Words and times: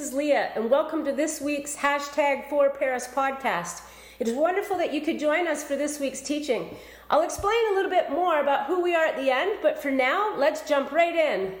is 0.00 0.14
Leah, 0.14 0.50
and 0.54 0.70
welcome 0.70 1.04
to 1.04 1.12
this 1.12 1.42
week's 1.42 1.76
hashtag 1.76 2.48
for 2.48 2.70
Paris 2.70 3.06
podcast. 3.06 3.82
It 4.18 4.28
is 4.28 4.34
wonderful 4.34 4.78
that 4.78 4.94
you 4.94 5.02
could 5.02 5.18
join 5.18 5.46
us 5.46 5.62
for 5.62 5.76
this 5.76 6.00
week's 6.00 6.22
teaching. 6.22 6.74
I'll 7.10 7.20
explain 7.20 7.58
a 7.70 7.74
little 7.74 7.90
bit 7.90 8.08
more 8.08 8.40
about 8.40 8.64
who 8.64 8.80
we 8.82 8.94
are 8.94 9.04
at 9.04 9.16
the 9.16 9.30
end, 9.30 9.58
but 9.60 9.78
for 9.78 9.90
now, 9.90 10.34
let's 10.38 10.66
jump 10.66 10.90
right 10.90 11.14
in. 11.14 11.54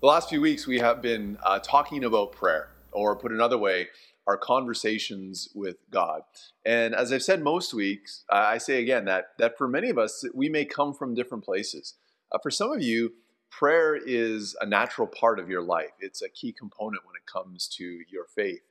The 0.00 0.06
last 0.06 0.30
few 0.30 0.40
weeks, 0.40 0.66
we 0.66 0.78
have 0.78 1.02
been 1.02 1.36
uh, 1.44 1.58
talking 1.58 2.02
about 2.02 2.32
prayer, 2.32 2.70
or 2.92 3.14
put 3.14 3.30
another 3.30 3.58
way, 3.58 3.88
our 4.26 4.38
conversations 4.38 5.50
with 5.54 5.76
God. 5.90 6.22
And 6.64 6.94
as 6.94 7.12
I've 7.12 7.22
said 7.22 7.42
most 7.42 7.74
weeks, 7.74 8.24
I 8.30 8.56
say 8.56 8.80
again 8.80 9.04
that, 9.04 9.32
that 9.38 9.58
for 9.58 9.68
many 9.68 9.90
of 9.90 9.98
us, 9.98 10.24
we 10.34 10.48
may 10.48 10.64
come 10.64 10.94
from 10.94 11.14
different 11.14 11.44
places. 11.44 11.92
Uh, 12.32 12.38
for 12.42 12.50
some 12.50 12.72
of 12.72 12.80
you, 12.82 13.12
prayer 13.50 13.96
is 13.96 14.56
a 14.60 14.66
natural 14.66 15.06
part 15.06 15.38
of 15.38 15.48
your 15.48 15.62
life, 15.62 15.92
it's 16.00 16.22
a 16.22 16.28
key 16.28 16.52
component 16.52 17.06
when 17.06 17.16
it 17.16 17.26
comes 17.30 17.68
to 17.68 18.00
your 18.10 18.24
faith. 18.24 18.62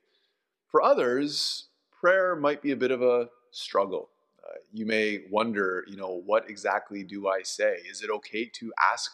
For 0.68 0.82
others, 0.82 1.66
prayer 2.00 2.36
might 2.36 2.62
be 2.62 2.72
a 2.72 2.76
bit 2.76 2.90
of 2.90 3.02
a 3.02 3.28
struggle. 3.50 4.10
Uh, 4.44 4.58
you 4.72 4.86
may 4.86 5.22
wonder, 5.30 5.84
you 5.88 5.96
know, 5.96 6.22
what 6.24 6.48
exactly 6.48 7.02
do 7.02 7.28
I 7.28 7.42
say? 7.42 7.78
Is 7.90 8.02
it 8.02 8.10
okay 8.10 8.44
to 8.54 8.72
ask 8.92 9.12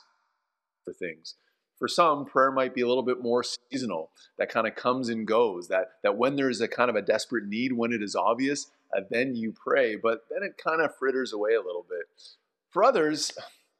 for 0.84 0.92
things? 0.92 1.36
For 1.78 1.88
some, 1.88 2.26
prayer 2.26 2.52
might 2.52 2.74
be 2.74 2.82
a 2.82 2.86
little 2.86 3.02
bit 3.02 3.22
more 3.22 3.42
seasonal, 3.42 4.10
that 4.38 4.50
kind 4.50 4.68
of 4.68 4.74
comes 4.74 5.08
and 5.08 5.26
goes, 5.26 5.68
that, 5.68 5.92
that 6.02 6.16
when 6.16 6.36
there's 6.36 6.60
a 6.60 6.68
kind 6.68 6.90
of 6.90 6.96
a 6.96 7.02
desperate 7.02 7.46
need, 7.46 7.72
when 7.72 7.92
it 7.92 8.02
is 8.02 8.14
obvious, 8.14 8.68
uh, 8.96 9.00
then 9.10 9.34
you 9.34 9.52
pray, 9.52 9.96
but 9.96 10.20
then 10.30 10.42
it 10.42 10.56
kind 10.62 10.80
of 10.80 10.96
fritters 10.96 11.32
away 11.32 11.54
a 11.54 11.60
little 11.60 11.84
bit. 11.88 12.04
For 12.70 12.84
others, 12.84 13.32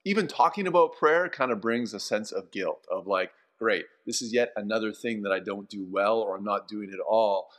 even 0.05 0.27
talking 0.27 0.67
about 0.67 0.97
prayer 0.97 1.28
kind 1.28 1.53
of 1.53 1.61
brings 1.61 1.95
a 1.95 2.00
sense 2.00 2.33
of 2.33 2.50
guilt, 2.50 2.86
of 2.91 3.06
like, 3.06 3.33
great, 3.58 3.86
this 4.06 4.20
is 4.20 4.33
yet 4.33 4.53
another 4.56 4.92
thing 4.92 5.22
that 5.22 5.33
I 5.33 5.39
don't 5.39 5.69
do 5.69 5.86
well 5.89 6.19
or 6.19 6.36
I'm 6.36 6.45
not 6.45 6.69
doing 6.69 6.91
at 6.92 7.00
all. 7.00 7.50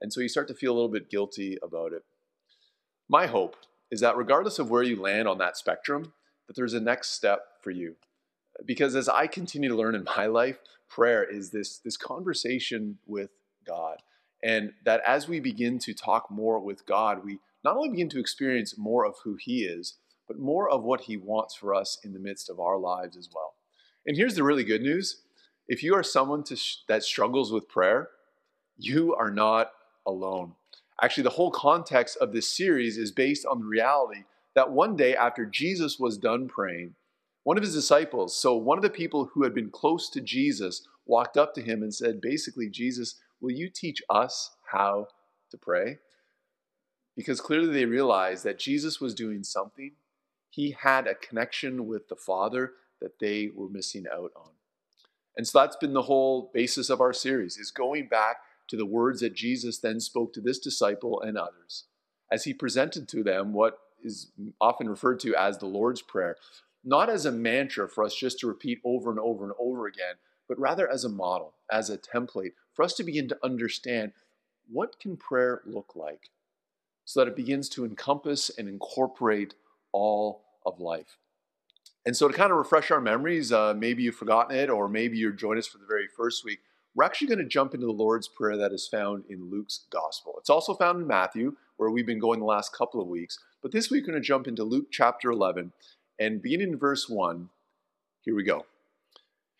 And 0.00 0.12
so 0.12 0.20
you 0.20 0.28
start 0.28 0.48
to 0.48 0.54
feel 0.54 0.72
a 0.72 0.74
little 0.74 0.88
bit 0.88 1.10
guilty 1.10 1.58
about 1.62 1.92
it. 1.92 2.04
My 3.08 3.26
hope 3.26 3.56
is 3.90 4.00
that 4.00 4.16
regardless 4.16 4.58
of 4.58 4.70
where 4.70 4.84
you 4.84 5.00
land 5.00 5.26
on 5.26 5.38
that 5.38 5.56
spectrum, 5.56 6.12
that 6.46 6.54
there's 6.54 6.74
a 6.74 6.80
next 6.80 7.10
step 7.10 7.40
for 7.60 7.70
you 7.70 7.96
because 8.64 8.96
as 8.96 9.08
I 9.08 9.26
continue 9.26 9.68
to 9.68 9.76
learn 9.76 9.94
in 9.94 10.04
my 10.04 10.26
life, 10.26 10.58
prayer 10.88 11.22
is 11.22 11.50
this, 11.50 11.78
this 11.78 11.96
conversation 11.96 12.98
with 13.06 13.30
God. 13.66 13.98
And 14.42 14.72
that 14.84 15.02
as 15.06 15.28
we 15.28 15.40
begin 15.40 15.78
to 15.80 15.94
talk 15.94 16.30
more 16.30 16.58
with 16.60 16.86
God, 16.86 17.24
we 17.24 17.38
not 17.62 17.76
only 17.76 17.90
begin 17.90 18.08
to 18.10 18.20
experience 18.20 18.78
more 18.78 19.04
of 19.04 19.16
who 19.24 19.36
He 19.38 19.64
is, 19.64 19.96
but 20.30 20.38
more 20.38 20.70
of 20.70 20.84
what 20.84 21.00
He 21.00 21.16
wants 21.16 21.56
for 21.56 21.74
us 21.74 21.98
in 22.04 22.12
the 22.12 22.20
midst 22.20 22.48
of 22.48 22.60
our 22.60 22.78
lives 22.78 23.16
as 23.16 23.28
well. 23.34 23.54
And 24.06 24.16
here's 24.16 24.36
the 24.36 24.44
really 24.44 24.62
good 24.62 24.80
news 24.80 25.22
if 25.66 25.82
you 25.82 25.92
are 25.96 26.04
someone 26.04 26.44
sh- 26.44 26.76
that 26.86 27.02
struggles 27.02 27.50
with 27.50 27.68
prayer, 27.68 28.10
you 28.78 29.12
are 29.16 29.32
not 29.32 29.72
alone. 30.06 30.52
Actually, 31.02 31.24
the 31.24 31.30
whole 31.30 31.50
context 31.50 32.16
of 32.20 32.32
this 32.32 32.48
series 32.48 32.96
is 32.96 33.10
based 33.10 33.44
on 33.44 33.58
the 33.58 33.66
reality 33.66 34.22
that 34.54 34.70
one 34.70 34.94
day 34.94 35.16
after 35.16 35.44
Jesus 35.44 35.98
was 35.98 36.16
done 36.16 36.46
praying, 36.46 36.94
one 37.42 37.56
of 37.56 37.64
his 37.64 37.74
disciples, 37.74 38.36
so 38.36 38.54
one 38.54 38.78
of 38.78 38.82
the 38.82 38.88
people 38.88 39.30
who 39.34 39.42
had 39.42 39.52
been 39.52 39.70
close 39.70 40.08
to 40.10 40.20
Jesus, 40.20 40.86
walked 41.06 41.36
up 41.36 41.54
to 41.54 41.60
him 41.60 41.82
and 41.82 41.92
said, 41.92 42.20
basically, 42.20 42.70
Jesus, 42.70 43.16
will 43.40 43.50
you 43.50 43.68
teach 43.68 44.00
us 44.08 44.52
how 44.70 45.08
to 45.50 45.58
pray? 45.58 45.98
Because 47.16 47.40
clearly 47.40 47.72
they 47.72 47.84
realized 47.84 48.44
that 48.44 48.60
Jesus 48.60 49.00
was 49.00 49.12
doing 49.12 49.42
something. 49.42 49.90
He 50.50 50.76
had 50.82 51.06
a 51.06 51.14
connection 51.14 51.86
with 51.86 52.08
the 52.08 52.16
Father 52.16 52.72
that 53.00 53.18
they 53.18 53.50
were 53.54 53.68
missing 53.68 54.04
out 54.12 54.32
on. 54.36 54.50
And 55.36 55.46
so 55.46 55.60
that's 55.60 55.76
been 55.76 55.94
the 55.94 56.02
whole 56.02 56.50
basis 56.52 56.90
of 56.90 57.00
our 57.00 57.12
series 57.12 57.56
is 57.56 57.70
going 57.70 58.08
back 58.08 58.38
to 58.68 58.76
the 58.76 58.86
words 58.86 59.20
that 59.20 59.34
Jesus 59.34 59.78
then 59.78 60.00
spoke 60.00 60.32
to 60.34 60.40
this 60.40 60.58
disciple 60.58 61.20
and 61.22 61.38
others 61.38 61.84
as 62.30 62.44
he 62.44 62.52
presented 62.52 63.08
to 63.08 63.22
them 63.22 63.52
what 63.52 63.78
is 64.02 64.32
often 64.60 64.88
referred 64.88 65.20
to 65.20 65.34
as 65.34 65.58
the 65.58 65.66
Lord's 65.66 66.02
Prayer 66.02 66.36
not 66.84 67.10
as 67.10 67.26
a 67.26 67.32
mantra 67.32 67.88
for 67.88 68.04
us 68.04 68.14
just 68.14 68.38
to 68.40 68.46
repeat 68.46 68.80
over 68.84 69.10
and 69.10 69.20
over 69.20 69.44
and 69.44 69.52
over 69.58 69.86
again, 69.86 70.14
but 70.48 70.58
rather 70.58 70.90
as 70.90 71.04
a 71.04 71.08
model, 71.08 71.54
as 71.70 71.90
a 71.90 71.98
template 71.98 72.52
for 72.72 72.84
us 72.84 72.94
to 72.94 73.04
begin 73.04 73.28
to 73.28 73.38
understand 73.42 74.12
what 74.70 74.98
can 75.00 75.16
prayer 75.16 75.60
look 75.66 75.92
like 75.94 76.30
so 77.04 77.20
that 77.20 77.28
it 77.28 77.36
begins 77.36 77.68
to 77.68 77.84
encompass 77.84 78.50
and 78.56 78.68
incorporate 78.68 79.54
all 79.92 80.42
of 80.64 80.80
life. 80.80 81.18
And 82.06 82.16
so, 82.16 82.28
to 82.28 82.34
kind 82.34 82.50
of 82.50 82.58
refresh 82.58 82.90
our 82.90 83.00
memories, 83.00 83.52
uh, 83.52 83.74
maybe 83.76 84.02
you've 84.02 84.16
forgotten 84.16 84.56
it, 84.56 84.70
or 84.70 84.88
maybe 84.88 85.18
you're 85.18 85.32
joining 85.32 85.58
us 85.58 85.66
for 85.66 85.78
the 85.78 85.86
very 85.86 86.06
first 86.16 86.44
week. 86.44 86.60
We're 86.94 87.04
actually 87.04 87.28
going 87.28 87.38
to 87.38 87.44
jump 87.44 87.74
into 87.74 87.86
the 87.86 87.92
Lord's 87.92 88.26
Prayer 88.26 88.56
that 88.56 88.72
is 88.72 88.88
found 88.88 89.24
in 89.28 89.50
Luke's 89.50 89.84
Gospel. 89.90 90.34
It's 90.38 90.50
also 90.50 90.74
found 90.74 91.00
in 91.00 91.06
Matthew, 91.06 91.56
where 91.76 91.90
we've 91.90 92.06
been 92.06 92.18
going 92.18 92.40
the 92.40 92.46
last 92.46 92.74
couple 92.74 93.00
of 93.00 93.06
weeks. 93.06 93.38
But 93.62 93.70
this 93.70 93.90
week, 93.90 94.04
we're 94.04 94.12
going 94.12 94.22
to 94.22 94.26
jump 94.26 94.48
into 94.48 94.64
Luke 94.64 94.86
chapter 94.90 95.30
11, 95.30 95.72
and 96.18 96.42
beginning 96.42 96.72
in 96.72 96.78
verse 96.78 97.08
1, 97.08 97.48
here 98.22 98.34
we 98.34 98.42
go. 98.42 98.66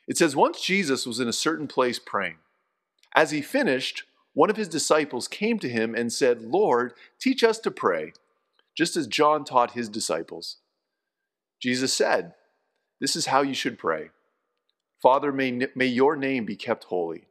It 0.08 0.18
says, 0.18 0.34
Once 0.34 0.60
Jesus 0.60 1.06
was 1.06 1.20
in 1.20 1.28
a 1.28 1.32
certain 1.32 1.68
place 1.68 1.98
praying. 1.98 2.36
As 3.14 3.30
he 3.30 3.42
finished, 3.42 4.04
one 4.32 4.50
of 4.50 4.56
his 4.56 4.68
disciples 4.68 5.28
came 5.28 5.58
to 5.58 5.68
him 5.68 5.94
and 5.94 6.12
said, 6.12 6.42
Lord, 6.42 6.94
teach 7.20 7.44
us 7.44 7.58
to 7.60 7.70
pray, 7.70 8.12
just 8.76 8.96
as 8.96 9.06
John 9.06 9.44
taught 9.44 9.72
his 9.72 9.88
disciples. 9.88 10.58
Jesus 11.60 11.92
said, 11.92 12.34
This 13.00 13.16
is 13.16 13.26
how 13.26 13.42
you 13.42 13.54
should 13.54 13.78
pray 13.78 14.10
Father, 15.00 15.32
may, 15.32 15.66
may 15.74 15.86
your 15.86 16.16
name 16.16 16.44
be 16.44 16.56
kept 16.56 16.84
holy. 16.84 17.28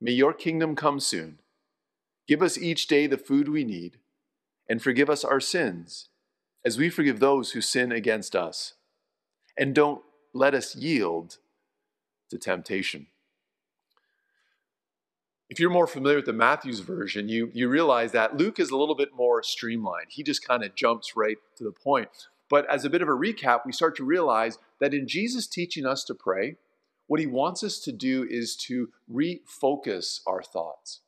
May 0.00 0.12
your 0.12 0.32
kingdom 0.32 0.74
come 0.74 0.98
soon. 0.98 1.38
Give 2.26 2.42
us 2.42 2.56
each 2.56 2.86
day 2.86 3.06
the 3.06 3.18
food 3.18 3.48
we 3.48 3.64
need, 3.64 3.98
and 4.68 4.82
forgive 4.82 5.10
us 5.10 5.24
our 5.24 5.40
sins 5.40 6.08
as 6.64 6.78
we 6.78 6.88
forgive 6.88 7.20
those 7.20 7.52
who 7.52 7.60
sin 7.60 7.92
against 7.92 8.34
us. 8.34 8.74
And 9.58 9.74
don't 9.74 10.02
let 10.32 10.54
us 10.54 10.74
yield 10.74 11.38
to 12.30 12.38
temptation. 12.38 13.08
If 15.52 15.60
you're 15.60 15.68
more 15.68 15.86
familiar 15.86 16.16
with 16.16 16.24
the 16.24 16.32
Matthew's 16.32 16.80
version, 16.80 17.28
you, 17.28 17.50
you 17.52 17.68
realize 17.68 18.12
that 18.12 18.38
Luke 18.38 18.58
is 18.58 18.70
a 18.70 18.76
little 18.78 18.94
bit 18.94 19.10
more 19.14 19.42
streamlined. 19.42 20.06
He 20.08 20.22
just 20.22 20.42
kind 20.42 20.64
of 20.64 20.74
jumps 20.74 21.14
right 21.14 21.36
to 21.58 21.64
the 21.64 21.70
point. 21.70 22.08
But 22.48 22.64
as 22.70 22.86
a 22.86 22.88
bit 22.88 23.02
of 23.02 23.08
a 23.08 23.12
recap, 23.12 23.66
we 23.66 23.72
start 23.72 23.94
to 23.96 24.02
realize 24.02 24.56
that 24.80 24.94
in 24.94 25.06
Jesus 25.06 25.46
teaching 25.46 25.84
us 25.84 26.04
to 26.04 26.14
pray, 26.14 26.56
what 27.06 27.20
he 27.20 27.26
wants 27.26 27.62
us 27.62 27.80
to 27.80 27.92
do 27.92 28.26
is 28.30 28.56
to 28.68 28.88
refocus 29.12 30.20
our 30.26 30.42
thoughts. 30.42 31.00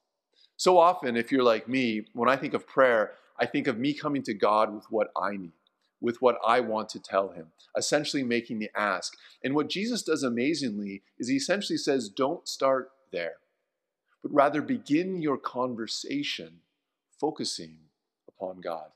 So 0.59 0.79
often, 0.79 1.17
if 1.17 1.33
you're 1.33 1.43
like 1.43 1.67
me, 1.67 2.05
when 2.13 2.29
I 2.29 2.37
think 2.37 2.53
of 2.53 2.67
prayer, 2.67 3.13
I 3.41 3.47
think 3.47 3.67
of 3.67 3.79
me 3.79 3.95
coming 3.95 4.23
to 4.25 4.35
God 4.35 4.75
with 4.75 4.85
what 4.91 5.09
I 5.17 5.39
need, 5.39 5.55
with 6.03 6.21
what 6.21 6.37
I 6.47 6.61
want 6.61 6.91
to 6.91 7.01
tell 7.01 7.31
Him, 7.31 7.47
essentially 7.79 8.23
making 8.23 8.59
the 8.59 8.71
ask. 8.77 9.15
And 9.43 9.55
what 9.55 9.71
Jesus 9.71 10.03
does 10.03 10.23
amazingly 10.23 11.01
is 11.19 11.29
He 11.29 11.37
essentially 11.37 11.79
says, 11.79 12.11
don't 12.11 12.47
start 12.47 12.91
there, 13.11 13.37
but 14.25 14.33
rather 14.33 14.63
begin 14.63 15.21
your 15.21 15.37
conversation 15.37 16.61
focusing 17.21 17.77
upon 18.27 18.63
God. 18.63 18.89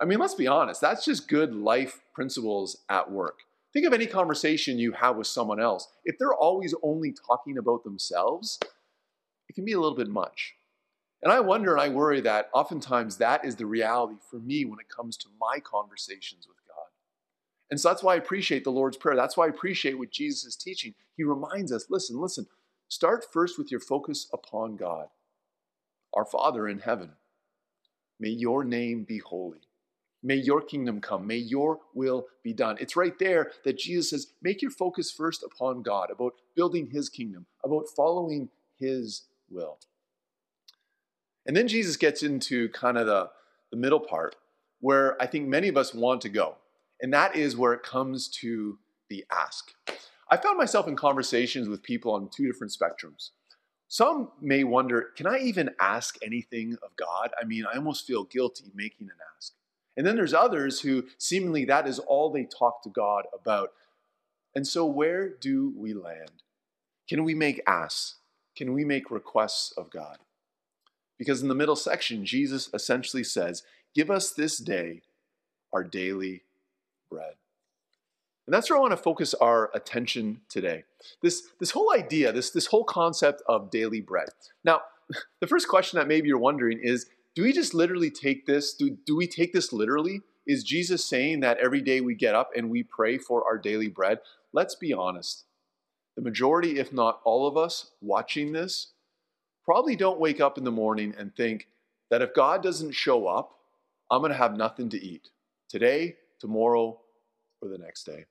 I 0.00 0.04
mean, 0.04 0.20
let's 0.20 0.34
be 0.34 0.46
honest, 0.46 0.80
that's 0.80 1.04
just 1.04 1.28
good 1.28 1.52
life 1.54 2.00
principles 2.14 2.78
at 2.88 3.10
work. 3.10 3.40
Think 3.72 3.84
of 3.84 3.92
any 3.92 4.06
conversation 4.06 4.78
you 4.78 4.92
have 4.92 5.16
with 5.16 5.26
someone 5.26 5.60
else. 5.60 5.88
If 6.04 6.18
they're 6.18 6.32
always 6.32 6.72
only 6.84 7.12
talking 7.12 7.58
about 7.58 7.82
themselves, 7.82 8.60
it 9.48 9.54
can 9.54 9.64
be 9.64 9.72
a 9.72 9.80
little 9.80 9.96
bit 9.96 10.08
much. 10.08 10.54
And 11.20 11.32
I 11.32 11.40
wonder 11.40 11.72
and 11.72 11.80
I 11.80 11.88
worry 11.88 12.20
that 12.20 12.50
oftentimes 12.54 13.16
that 13.16 13.44
is 13.44 13.56
the 13.56 13.66
reality 13.66 14.16
for 14.30 14.38
me 14.38 14.64
when 14.64 14.78
it 14.78 14.88
comes 14.88 15.16
to 15.18 15.28
my 15.40 15.58
conversations 15.58 16.46
with 16.46 16.58
God. 16.68 16.86
And 17.72 17.80
so 17.80 17.88
that's 17.88 18.04
why 18.04 18.14
I 18.14 18.18
appreciate 18.18 18.62
the 18.62 18.70
Lord's 18.70 18.96
Prayer. 18.96 19.16
That's 19.16 19.36
why 19.36 19.46
I 19.46 19.48
appreciate 19.48 19.98
what 19.98 20.12
Jesus 20.12 20.44
is 20.44 20.56
teaching. 20.56 20.94
He 21.16 21.24
reminds 21.24 21.72
us 21.72 21.86
listen, 21.90 22.20
listen, 22.20 22.46
start 22.88 23.26
first 23.32 23.58
with 23.58 23.70
your 23.70 23.80
focus 23.80 24.28
upon 24.32 24.76
God, 24.76 25.08
our 26.12 26.24
Father 26.24 26.68
in 26.68 26.80
heaven. 26.80 27.12
May 28.20 28.30
your 28.30 28.64
name 28.64 29.04
be 29.04 29.18
holy. 29.18 29.62
May 30.22 30.36
your 30.36 30.62
kingdom 30.62 31.00
come. 31.00 31.26
May 31.26 31.36
your 31.36 31.80
will 31.94 32.26
be 32.42 32.54
done. 32.54 32.78
It's 32.80 32.96
right 32.96 33.18
there 33.18 33.50
that 33.64 33.78
Jesus 33.78 34.10
says, 34.10 34.28
make 34.42 34.62
your 34.62 34.70
focus 34.70 35.10
first 35.10 35.42
upon 35.42 35.82
God, 35.82 36.10
about 36.10 36.34
building 36.54 36.88
his 36.90 37.10
kingdom, 37.10 37.44
about 37.62 37.88
following 37.94 38.48
his 38.78 39.24
will. 39.50 39.78
And 41.46 41.54
then 41.54 41.68
Jesus 41.68 41.96
gets 41.96 42.22
into 42.22 42.70
kind 42.70 42.96
of 42.96 43.06
the, 43.06 43.28
the 43.70 43.76
middle 43.76 44.00
part 44.00 44.36
where 44.80 45.20
I 45.20 45.26
think 45.26 45.46
many 45.46 45.68
of 45.68 45.76
us 45.76 45.92
want 45.92 46.22
to 46.22 46.30
go. 46.30 46.56
And 47.02 47.12
that 47.12 47.36
is 47.36 47.56
where 47.56 47.74
it 47.74 47.82
comes 47.82 48.28
to 48.40 48.78
the 49.10 49.26
ask. 49.30 49.72
I 50.34 50.42
found 50.42 50.58
myself 50.58 50.88
in 50.88 50.96
conversations 50.96 51.68
with 51.68 51.82
people 51.82 52.12
on 52.12 52.28
two 52.28 52.46
different 52.46 52.72
spectrums. 52.72 53.30
Some 53.86 54.30
may 54.40 54.64
wonder, 54.64 55.10
can 55.16 55.26
I 55.26 55.38
even 55.38 55.70
ask 55.78 56.16
anything 56.24 56.76
of 56.82 56.96
God? 56.96 57.30
I 57.40 57.44
mean, 57.44 57.64
I 57.72 57.76
almost 57.76 58.06
feel 58.06 58.24
guilty 58.24 58.64
making 58.74 59.06
an 59.08 59.16
ask. 59.36 59.52
And 59.96 60.04
then 60.04 60.16
there's 60.16 60.34
others 60.34 60.80
who 60.80 61.04
seemingly 61.18 61.64
that 61.66 61.86
is 61.86 62.00
all 62.00 62.30
they 62.30 62.46
talk 62.46 62.82
to 62.82 62.90
God 62.90 63.26
about. 63.32 63.70
And 64.56 64.66
so, 64.66 64.84
where 64.84 65.28
do 65.28 65.72
we 65.76 65.94
land? 65.94 66.42
Can 67.08 67.22
we 67.22 67.34
make 67.34 67.62
asks? 67.66 68.16
can 68.56 68.72
we 68.72 68.84
make 68.84 69.10
requests 69.10 69.72
of 69.72 69.90
God? 69.90 70.18
Because 71.18 71.42
in 71.42 71.48
the 71.48 71.54
middle 71.54 71.76
section, 71.76 72.24
Jesus 72.24 72.70
essentially 72.72 73.24
says, 73.24 73.62
Give 73.94 74.10
us 74.10 74.32
this 74.32 74.58
day 74.58 75.02
our 75.72 75.84
daily 75.84 76.42
bread. 77.10 77.34
And 78.46 78.52
that's 78.52 78.68
where 78.68 78.76
I 78.76 78.80
want 78.80 78.92
to 78.92 78.98
focus 78.98 79.32
our 79.34 79.70
attention 79.74 80.40
today. 80.48 80.84
This, 81.22 81.48
this 81.60 81.70
whole 81.70 81.92
idea, 81.94 82.30
this, 82.32 82.50
this 82.50 82.66
whole 82.66 82.84
concept 82.84 83.42
of 83.48 83.70
daily 83.70 84.00
bread. 84.00 84.28
Now, 84.64 84.82
the 85.40 85.46
first 85.46 85.68
question 85.68 85.98
that 85.98 86.08
maybe 86.08 86.28
you're 86.28 86.38
wondering 86.38 86.80
is 86.82 87.06
do 87.34 87.42
we 87.42 87.52
just 87.52 87.74
literally 87.74 88.10
take 88.10 88.46
this? 88.46 88.74
Do, 88.74 88.96
do 89.06 89.16
we 89.16 89.26
take 89.26 89.52
this 89.52 89.72
literally? 89.72 90.20
Is 90.46 90.62
Jesus 90.62 91.04
saying 91.04 91.40
that 91.40 91.58
every 91.58 91.80
day 91.80 92.00
we 92.00 92.14
get 92.14 92.34
up 92.34 92.50
and 92.54 92.70
we 92.70 92.82
pray 92.82 93.18
for 93.18 93.44
our 93.44 93.58
daily 93.58 93.88
bread? 93.88 94.18
Let's 94.52 94.74
be 94.74 94.92
honest. 94.92 95.44
The 96.16 96.22
majority, 96.22 96.78
if 96.78 96.92
not 96.92 97.20
all 97.24 97.48
of 97.48 97.56
us 97.56 97.90
watching 98.00 98.52
this, 98.52 98.92
probably 99.64 99.96
don't 99.96 100.20
wake 100.20 100.40
up 100.40 100.58
in 100.58 100.64
the 100.64 100.70
morning 100.70 101.14
and 101.18 101.34
think 101.34 101.66
that 102.10 102.22
if 102.22 102.34
God 102.34 102.62
doesn't 102.62 102.92
show 102.92 103.26
up, 103.26 103.56
I'm 104.10 104.20
going 104.20 104.30
to 104.30 104.38
have 104.38 104.56
nothing 104.56 104.90
to 104.90 105.02
eat 105.02 105.30
today, 105.68 106.16
tomorrow, 106.38 107.00
or 107.60 107.68
the 107.68 107.78
next 107.78 108.04
day. 108.04 108.26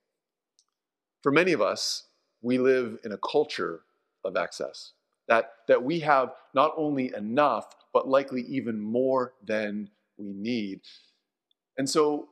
For 1.24 1.32
many 1.32 1.54
of 1.54 1.62
us, 1.62 2.02
we 2.42 2.58
live 2.58 2.98
in 3.02 3.12
a 3.12 3.16
culture 3.16 3.80
of 4.26 4.36
excess. 4.36 4.92
That, 5.26 5.52
that 5.68 5.82
we 5.82 6.00
have 6.00 6.34
not 6.54 6.74
only 6.76 7.14
enough, 7.16 7.74
but 7.94 8.06
likely 8.06 8.42
even 8.42 8.78
more 8.78 9.32
than 9.42 9.88
we 10.18 10.34
need. 10.34 10.82
And 11.78 11.88
so 11.88 12.28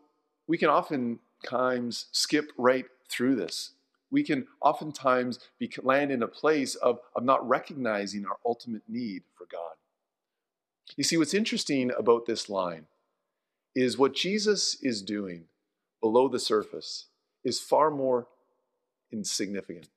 we 0.47 0.59
can 0.59 0.69
oftentimes 0.69 2.09
skip 2.13 2.53
right 2.59 2.85
through 3.09 3.37
this. 3.37 3.71
We 4.11 4.23
can 4.23 4.47
oftentimes 4.61 5.39
be, 5.59 5.73
land 5.83 6.13
in 6.13 6.23
a 6.23 6.29
place 6.29 6.75
of, 6.75 6.99
of 7.17 7.25
not 7.25 7.49
recognizing 7.49 8.27
our 8.27 8.37
ultimate 8.45 8.83
need 8.87 9.23
for 9.35 9.47
God. 9.51 9.73
You 10.99 11.05
see, 11.05 11.17
what's 11.17 11.33
interesting 11.33 11.93
about 11.99 12.27
this 12.27 12.51
line 12.51 12.85
is 13.75 13.97
what 13.97 14.15
Jesus 14.15 14.77
is 14.83 15.01
doing 15.01 15.45
below 16.03 16.29
the 16.29 16.39
surface 16.39 17.07
is 17.43 17.59
far 17.59 17.91
more 17.91 18.27
insignificant. 19.13 19.89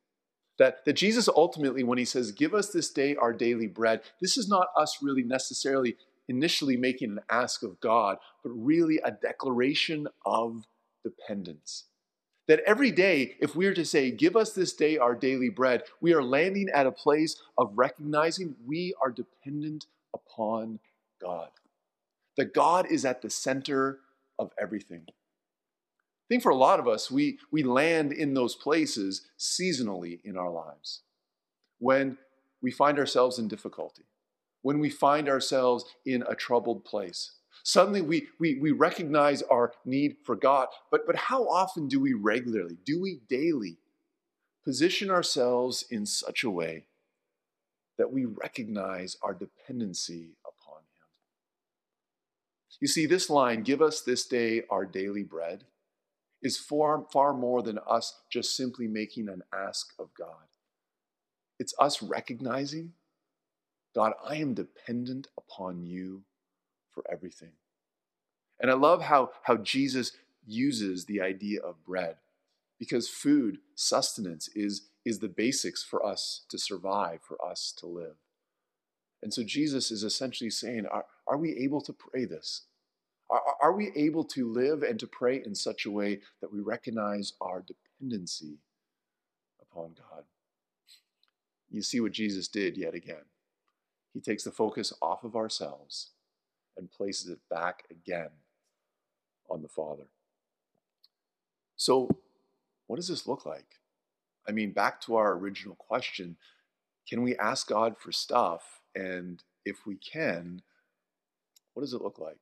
That, 0.57 0.85
that 0.85 0.94
Jesus 0.94 1.27
ultimately, 1.27 1.83
when 1.83 1.97
he 1.97 2.06
says, 2.06 2.31
Give 2.31 2.53
us 2.53 2.69
this 2.69 2.89
day 2.89 3.15
our 3.15 3.33
daily 3.33 3.67
bread, 3.67 4.01
this 4.21 4.38
is 4.38 4.47
not 4.47 4.67
us 4.77 5.00
really 5.01 5.23
necessarily 5.23 5.97
initially 6.27 6.77
making 6.77 7.12
an 7.12 7.19
ask 7.29 7.62
of 7.62 7.79
God, 7.79 8.17
but 8.44 8.50
really 8.50 9.00
a 9.03 9.12
declaration 9.12 10.07
of 10.25 10.63
dependence. 11.03 11.85
That 12.47 12.62
every 12.65 12.91
day, 12.91 13.35
if 13.39 13.56
we 13.56 13.65
are 13.65 13.73
to 13.73 13.85
say, 13.85 14.12
Give 14.12 14.35
us 14.35 14.53
this 14.53 14.73
day 14.73 14.97
our 14.97 15.15
daily 15.15 15.50
bread, 15.50 15.83
we 16.00 16.13
are 16.13 16.23
landing 16.23 16.69
at 16.73 16.88
a 16.88 16.91
place 16.91 17.35
of 17.57 17.71
recognizing 17.75 18.56
we 18.65 18.94
are 19.01 19.12
dependent 19.12 19.88
upon 20.13 20.79
God. 21.21 21.50
That 22.38 22.53
God 22.53 22.89
is 22.89 23.03
at 23.03 23.21
the 23.21 23.29
center 23.29 24.00
of 24.39 24.51
everything. 24.59 25.06
I 26.25 26.27
think 26.27 26.42
for 26.42 26.51
a 26.51 26.56
lot 26.56 26.80
of 26.80 26.88
us, 26.88 27.12
we, 27.12 27.38
we 27.51 27.62
land 27.62 28.12
in 28.12 28.33
those 28.33 28.56
places 28.56 29.27
seasonally 29.38 30.19
in 30.24 30.38
our 30.38 30.50
lives. 30.50 31.01
When 31.77 32.18
we 32.63 32.72
find 32.72 32.98
ourselves 32.98 33.38
in 33.38 33.48
difficulty, 33.48 34.06
when 34.63 34.80
we 34.80 34.89
find 34.89 35.30
ourselves 35.30 35.86
in 36.07 36.24
a 36.27 36.33
troubled 36.33 36.83
place. 36.83 37.33
Suddenly 37.63 38.01
we, 38.01 38.27
we, 38.39 38.56
we 38.56 38.72
recognize 38.72 39.44
our 39.44 39.74
need 39.86 40.16
for 40.24 40.36
God. 40.36 40.69
But, 40.89 41.06
but 41.06 41.16
how 41.16 41.44
often 41.48 41.88
do 41.88 42.00
we 42.00 42.13
regularly, 42.13 42.77
do 42.83 43.00
we 43.00 43.19
daily 43.30 43.77
position 44.63 45.12
ourselves 45.12 45.86
in 45.92 46.07
such 46.07 46.44
a 46.44 46.50
way 46.50 46.88
that 48.00 48.12
we 48.12 48.25
recognize 48.25 49.18
our 49.22 49.36
dependency 49.36 50.31
upon 50.44 50.80
Him? 50.80 51.07
You 52.81 52.88
see, 52.88 53.06
this 53.06 53.30
line, 53.30 53.62
give 53.62 53.83
us 53.83 54.01
this 54.01 54.25
day 54.25 54.63
our 54.72 54.86
daily 54.86 55.22
bread, 55.22 55.66
is 56.41 56.57
far, 56.57 57.05
far 57.11 57.33
more 57.33 57.61
than 57.61 57.79
us 57.87 58.21
just 58.29 58.55
simply 58.55 58.87
making 58.87 59.29
an 59.29 59.41
ask 59.53 59.93
of 59.97 60.13
God. 60.17 60.47
It's 61.59 61.73
us 61.79 62.01
recognizing, 62.03 62.93
God, 63.95 64.13
I 64.27 64.35
am 64.35 64.53
dependent 64.53 65.27
upon 65.37 65.83
you 65.83 66.23
for 66.91 67.03
everything. 67.11 67.53
And 68.59 68.69
I 68.69 68.73
love 68.73 69.01
how, 69.01 69.31
how 69.43 69.57
Jesus 69.57 70.11
uses 70.45 71.05
the 71.05 71.21
idea 71.21 71.61
of 71.61 71.83
bread 71.85 72.17
because 72.77 73.07
food, 73.07 73.59
sustenance, 73.73 74.49
is, 74.49 74.89
is 75.05 75.19
the 75.19 75.29
basics 75.29 75.83
for 75.83 76.05
us 76.05 76.45
to 76.49 76.57
survive, 76.57 77.21
for 77.21 77.43
us 77.43 77.73
to 77.77 77.88
live. 77.88 78.15
And 79.23 79.33
so 79.33 79.43
Jesus 79.43 79.91
is 79.91 80.03
essentially 80.03 80.49
saying, 80.49 80.85
Are, 80.85 81.05
are 81.27 81.38
we 81.38 81.57
able 81.57 81.81
to 81.81 81.93
pray 81.93 82.25
this? 82.25 82.63
Are, 83.35 83.69
are 83.69 83.73
we 83.73 83.91
able 83.95 84.23
to 84.25 84.51
live 84.51 84.83
and 84.83 84.99
to 84.99 85.07
pray 85.07 85.41
in 85.45 85.55
such 85.55 85.85
a 85.85 85.91
way 85.91 86.21
that 86.41 86.51
we 86.51 86.59
recognize 86.59 87.33
our 87.41 87.63
dependency 87.63 88.59
upon 89.61 89.95
God? 89.97 90.23
You 91.69 91.81
see 91.81 91.99
what 91.99 92.13
Jesus 92.13 92.47
did 92.47 92.77
yet 92.77 92.93
again. 92.93 93.25
He 94.13 94.21
takes 94.21 94.43
the 94.43 94.51
focus 94.51 94.93
off 95.01 95.23
of 95.23 95.35
ourselves 95.35 96.11
and 96.77 96.91
places 96.91 97.29
it 97.29 97.39
back 97.49 97.83
again 97.91 98.29
on 99.49 99.61
the 99.61 99.67
Father. 99.67 100.07
So, 101.75 102.09
what 102.88 102.95
does 102.95 103.09
this 103.09 103.27
look 103.27 103.45
like? 103.45 103.79
I 104.47 104.51
mean, 104.51 104.71
back 104.71 105.01
to 105.01 105.15
our 105.15 105.33
original 105.33 105.75
question 105.75 106.38
can 107.07 107.21
we 107.21 107.35
ask 107.38 107.67
God 107.67 107.97
for 107.97 108.11
stuff? 108.11 108.81
And 108.95 109.43
if 109.63 109.85
we 109.85 109.95
can, 109.95 110.61
what 111.73 111.81
does 111.83 111.93
it 111.93 112.01
look 112.01 112.17
like? 112.17 112.39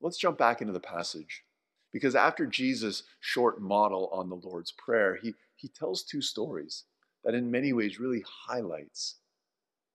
Let's 0.00 0.18
jump 0.18 0.38
back 0.38 0.60
into 0.60 0.72
the 0.72 0.80
passage. 0.80 1.44
Because 1.92 2.14
after 2.14 2.46
Jesus' 2.46 3.02
short 3.18 3.60
model 3.60 4.08
on 4.12 4.28
the 4.28 4.36
Lord's 4.36 4.72
Prayer, 4.72 5.18
he, 5.20 5.34
he 5.56 5.68
tells 5.68 6.02
two 6.02 6.22
stories 6.22 6.84
that 7.24 7.34
in 7.34 7.50
many 7.50 7.72
ways 7.72 8.00
really 8.00 8.24
highlights 8.46 9.16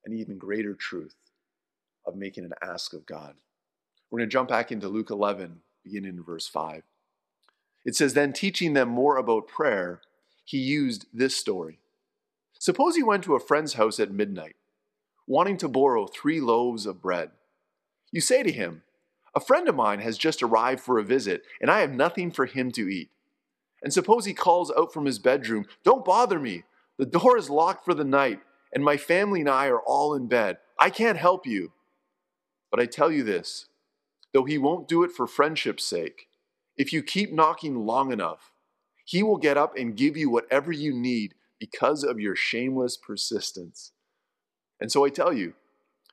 an 0.04 0.12
even 0.12 0.38
greater 0.38 0.74
truth 0.74 1.16
of 2.06 2.16
making 2.16 2.44
an 2.44 2.52
ask 2.62 2.92
of 2.92 3.06
God. 3.06 3.34
We're 4.10 4.20
going 4.20 4.28
to 4.28 4.32
jump 4.32 4.48
back 4.48 4.70
into 4.70 4.88
Luke 4.88 5.10
11, 5.10 5.60
beginning 5.82 6.16
in 6.16 6.22
verse 6.22 6.46
5. 6.46 6.82
It 7.84 7.96
says, 7.96 8.14
Then 8.14 8.32
teaching 8.32 8.74
them 8.74 8.88
more 8.88 9.16
about 9.16 9.48
prayer, 9.48 10.00
he 10.44 10.58
used 10.58 11.06
this 11.12 11.36
story. 11.36 11.80
Suppose 12.58 12.96
he 12.96 13.02
went 13.02 13.24
to 13.24 13.34
a 13.34 13.40
friend's 13.40 13.74
house 13.74 13.98
at 13.98 14.12
midnight, 14.12 14.56
wanting 15.26 15.56
to 15.58 15.68
borrow 15.68 16.06
three 16.06 16.40
loaves 16.40 16.86
of 16.86 17.02
bread. 17.02 17.30
You 18.12 18.20
say 18.20 18.42
to 18.42 18.52
him, 18.52 18.82
a 19.36 19.40
friend 19.40 19.68
of 19.68 19.76
mine 19.76 20.00
has 20.00 20.16
just 20.16 20.42
arrived 20.42 20.80
for 20.80 20.98
a 20.98 21.04
visit, 21.04 21.42
and 21.60 21.70
I 21.70 21.80
have 21.80 21.92
nothing 21.92 22.30
for 22.30 22.46
him 22.46 22.72
to 22.72 22.88
eat. 22.88 23.10
And 23.82 23.92
suppose 23.92 24.24
he 24.24 24.32
calls 24.32 24.72
out 24.76 24.94
from 24.94 25.04
his 25.04 25.18
bedroom, 25.18 25.66
Don't 25.84 26.06
bother 26.06 26.40
me. 26.40 26.64
The 26.98 27.04
door 27.04 27.36
is 27.36 27.50
locked 27.50 27.84
for 27.84 27.92
the 27.92 28.02
night, 28.02 28.40
and 28.72 28.82
my 28.82 28.96
family 28.96 29.40
and 29.40 29.50
I 29.50 29.66
are 29.66 29.80
all 29.80 30.14
in 30.14 30.26
bed. 30.26 30.56
I 30.80 30.88
can't 30.88 31.18
help 31.18 31.46
you. 31.46 31.72
But 32.70 32.80
I 32.80 32.86
tell 32.86 33.12
you 33.12 33.22
this 33.22 33.66
though 34.32 34.44
he 34.44 34.58
won't 34.58 34.88
do 34.88 35.02
it 35.02 35.12
for 35.12 35.26
friendship's 35.26 35.84
sake, 35.84 36.28
if 36.76 36.92
you 36.92 37.02
keep 37.02 37.32
knocking 37.32 37.86
long 37.86 38.12
enough, 38.12 38.52
he 39.04 39.22
will 39.22 39.38
get 39.38 39.56
up 39.56 39.76
and 39.76 39.96
give 39.96 40.16
you 40.16 40.28
whatever 40.28 40.72
you 40.72 40.92
need 40.92 41.34
because 41.58 42.04
of 42.04 42.20
your 42.20 42.36
shameless 42.36 42.96
persistence. 42.96 43.92
And 44.80 44.92
so 44.92 45.04
I 45.04 45.08
tell 45.08 45.32
you, 45.32 45.54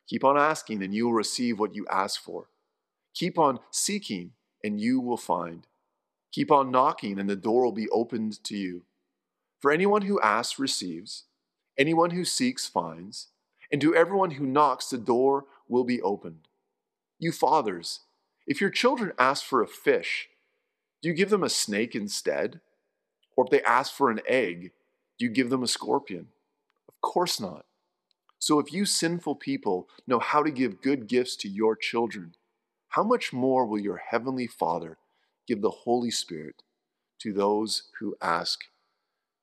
keep 0.08 0.24
on 0.24 0.38
asking, 0.38 0.84
and 0.84 0.94
you 0.94 1.06
will 1.06 1.14
receive 1.14 1.60
what 1.60 1.76
you 1.76 1.86
ask 1.90 2.22
for. 2.22 2.48
Keep 3.14 3.38
on 3.38 3.60
seeking, 3.72 4.32
and 4.64 4.80
you 4.82 5.00
will 5.00 5.18
find. 5.18 5.68
Keep 6.32 6.52
on 6.52 6.72
knocking, 6.72 7.20
and 7.20 7.30
the 7.30 7.36
door 7.36 7.64
will 7.64 7.72
be 7.72 7.90
opened 7.90 8.44
to 8.46 8.58
you. 8.58 8.84
For 9.60 9.72
anyone 9.72 10.04
who 10.04 10.20
asks 10.22 10.60
receives, 10.60 11.24
anyone 11.78 12.12
who 12.12 12.26
seeks 12.26 12.68
finds, 12.68 13.28
and 13.72 13.80
to 13.82 13.96
everyone 13.96 14.32
who 14.32 14.46
knocks, 14.46 14.90
the 14.90 14.98
door 14.98 15.46
will 15.68 15.84
be 15.84 16.02
opened. 16.02 16.48
You 17.20 17.32
fathers, 17.32 18.02
if 18.46 18.60
your 18.60 18.70
children 18.70 19.14
ask 19.18 19.46
for 19.46 19.62
a 19.62 19.68
fish, 19.68 20.30
do 21.02 21.10
you 21.10 21.16
give 21.16 21.30
them 21.30 21.44
a 21.44 21.50
snake 21.50 21.96
instead? 21.96 22.60
Or 23.36 23.46
if 23.46 23.52
they 23.52 23.62
ask 23.64 23.94
for 23.94 24.10
an 24.10 24.22
egg, 24.28 24.72
do 25.18 25.26
you 25.26 25.32
give 25.32 25.50
them 25.50 25.64
a 25.64 25.68
scorpion? 25.68 26.28
Of 26.88 27.00
course 27.02 27.40
not. 27.40 27.66
So 28.40 28.60
if 28.60 28.74
you 28.74 28.86
sinful 28.86 29.36
people 29.36 29.88
know 30.06 30.20
how 30.20 30.44
to 30.44 30.52
give 30.52 30.82
good 30.82 31.08
gifts 31.08 31.36
to 31.38 31.48
your 31.48 31.76
children, 31.76 32.36
how 32.94 33.04
much 33.04 33.34
more 33.34 33.66
will 33.66 33.80
your 33.80 33.98
heavenly 33.98 34.46
Father 34.46 35.00
give 35.48 35.62
the 35.62 35.72
Holy 35.72 36.12
Spirit 36.12 36.62
to 37.22 37.34
those 37.34 37.90
who 38.00 38.16
ask 38.22 38.66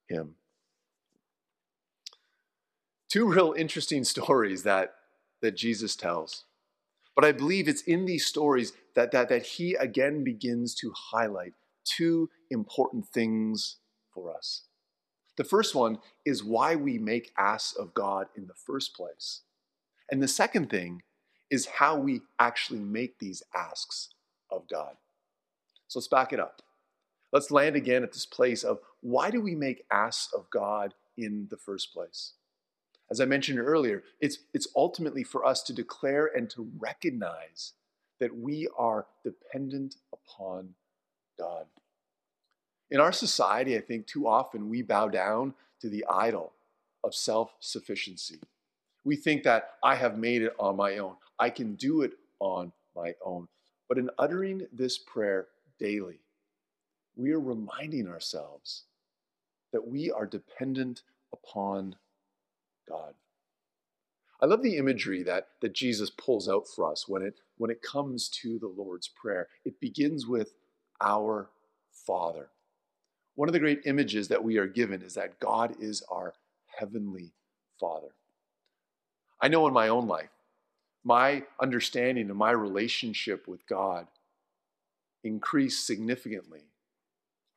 him? 0.08 0.36
Two 3.08 3.26
real 3.26 3.52
interesting 3.56 4.04
stories 4.14 4.62
that, 4.62 4.94
that 5.42 5.56
Jesus 5.56 5.96
tells. 5.96 6.44
But 7.16 7.24
I 7.24 7.32
believe 7.32 7.66
it's 7.66 7.82
in 7.82 8.04
these 8.04 8.24
stories 8.24 8.72
that, 8.94 9.10
that, 9.10 9.28
that 9.30 9.42
he 9.44 9.74
again 9.74 10.22
begins 10.22 10.76
to 10.76 10.92
highlight 11.10 11.54
two 11.84 12.30
important 12.52 13.08
things 13.08 13.78
for 14.14 14.32
us. 14.32 14.62
The 15.36 15.42
first 15.42 15.74
one 15.74 15.98
is 16.24 16.44
why 16.44 16.76
we 16.76 16.98
make 16.98 17.32
asks 17.36 17.76
of 17.76 17.94
God 17.94 18.28
in 18.36 18.46
the 18.46 18.54
first 18.54 18.94
place. 18.94 19.40
And 20.08 20.22
the 20.22 20.28
second 20.28 20.70
thing 20.70 21.02
is 21.50 21.66
how 21.66 21.96
we 21.96 22.22
actually 22.38 22.80
make 22.80 23.18
these 23.18 23.42
asks 23.54 24.10
of 24.50 24.68
God. 24.68 24.96
So 25.88 25.98
let's 25.98 26.08
back 26.08 26.32
it 26.32 26.40
up. 26.40 26.62
Let's 27.32 27.50
land 27.50 27.76
again 27.76 28.02
at 28.02 28.12
this 28.12 28.26
place 28.26 28.62
of 28.62 28.80
why 29.00 29.30
do 29.30 29.40
we 29.40 29.54
make 29.54 29.84
asks 29.90 30.32
of 30.32 30.50
God 30.50 30.94
in 31.16 31.46
the 31.50 31.56
first 31.56 31.92
place? 31.92 32.32
As 33.10 33.20
I 33.20 33.24
mentioned 33.24 33.58
earlier, 33.58 34.04
it's, 34.20 34.38
it's 34.54 34.68
ultimately 34.76 35.24
for 35.24 35.44
us 35.44 35.62
to 35.64 35.72
declare 35.72 36.30
and 36.34 36.48
to 36.50 36.70
recognize 36.78 37.72
that 38.20 38.36
we 38.36 38.68
are 38.78 39.06
dependent 39.24 39.96
upon 40.12 40.74
God. 41.38 41.66
In 42.90 43.00
our 43.00 43.12
society, 43.12 43.76
I 43.76 43.80
think 43.80 44.06
too 44.06 44.28
often 44.28 44.68
we 44.68 44.82
bow 44.82 45.08
down 45.08 45.54
to 45.80 45.88
the 45.88 46.04
idol 46.08 46.52
of 47.02 47.14
self 47.14 47.54
sufficiency. 47.60 48.38
We 49.04 49.16
think 49.16 49.44
that 49.44 49.74
I 49.82 49.94
have 49.94 50.18
made 50.18 50.42
it 50.42 50.52
on 50.58 50.76
my 50.76 50.98
own, 50.98 51.14
I 51.40 51.50
can 51.50 51.74
do 51.74 52.02
it 52.02 52.12
on 52.38 52.70
my 52.94 53.14
own. 53.24 53.48
But 53.88 53.98
in 53.98 54.10
uttering 54.18 54.66
this 54.72 54.98
prayer 54.98 55.48
daily, 55.78 56.20
we 57.16 57.32
are 57.32 57.40
reminding 57.40 58.06
ourselves 58.06 58.84
that 59.72 59.86
we 59.86 60.10
are 60.12 60.26
dependent 60.26 61.02
upon 61.32 61.96
God. 62.88 63.14
I 64.42 64.46
love 64.46 64.62
the 64.62 64.76
imagery 64.76 65.22
that, 65.24 65.48
that 65.60 65.74
Jesus 65.74 66.10
pulls 66.10 66.48
out 66.48 66.66
for 66.68 66.90
us 66.90 67.08
when 67.08 67.22
it, 67.22 67.40
when 67.58 67.70
it 67.70 67.82
comes 67.82 68.28
to 68.42 68.58
the 68.58 68.68
Lord's 68.68 69.08
Prayer. 69.08 69.48
It 69.64 69.80
begins 69.80 70.26
with 70.26 70.52
our 71.00 71.50
Father. 72.06 72.48
One 73.34 73.48
of 73.48 73.52
the 73.52 73.58
great 73.58 73.82
images 73.84 74.28
that 74.28 74.42
we 74.42 74.56
are 74.58 74.66
given 74.66 75.02
is 75.02 75.14
that 75.14 75.40
God 75.40 75.74
is 75.80 76.02
our 76.10 76.34
heavenly 76.66 77.32
Father. 77.78 78.14
I 79.40 79.48
know 79.48 79.66
in 79.66 79.74
my 79.74 79.88
own 79.88 80.06
life, 80.06 80.30
my 81.04 81.44
understanding 81.60 82.28
and 82.28 82.38
my 82.38 82.50
relationship 82.50 83.48
with 83.48 83.66
God 83.66 84.06
increased 85.24 85.86
significantly 85.86 86.64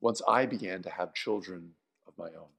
once 0.01 0.21
I 0.27 0.45
began 0.45 0.81
to 0.83 0.89
have 0.89 1.13
children 1.13 1.71
of 2.07 2.17
my 2.17 2.27
own. 2.27 2.51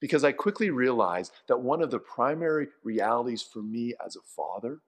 Because 0.00 0.24
I 0.24 0.32
quickly 0.32 0.70
realized 0.70 1.32
that 1.48 1.60
one 1.60 1.82
of 1.82 1.90
the 1.90 1.98
primary 1.98 2.68
realities 2.84 3.42
for 3.42 3.60
me 3.60 3.94
as 4.04 4.16
a 4.16 4.20
father 4.20 4.80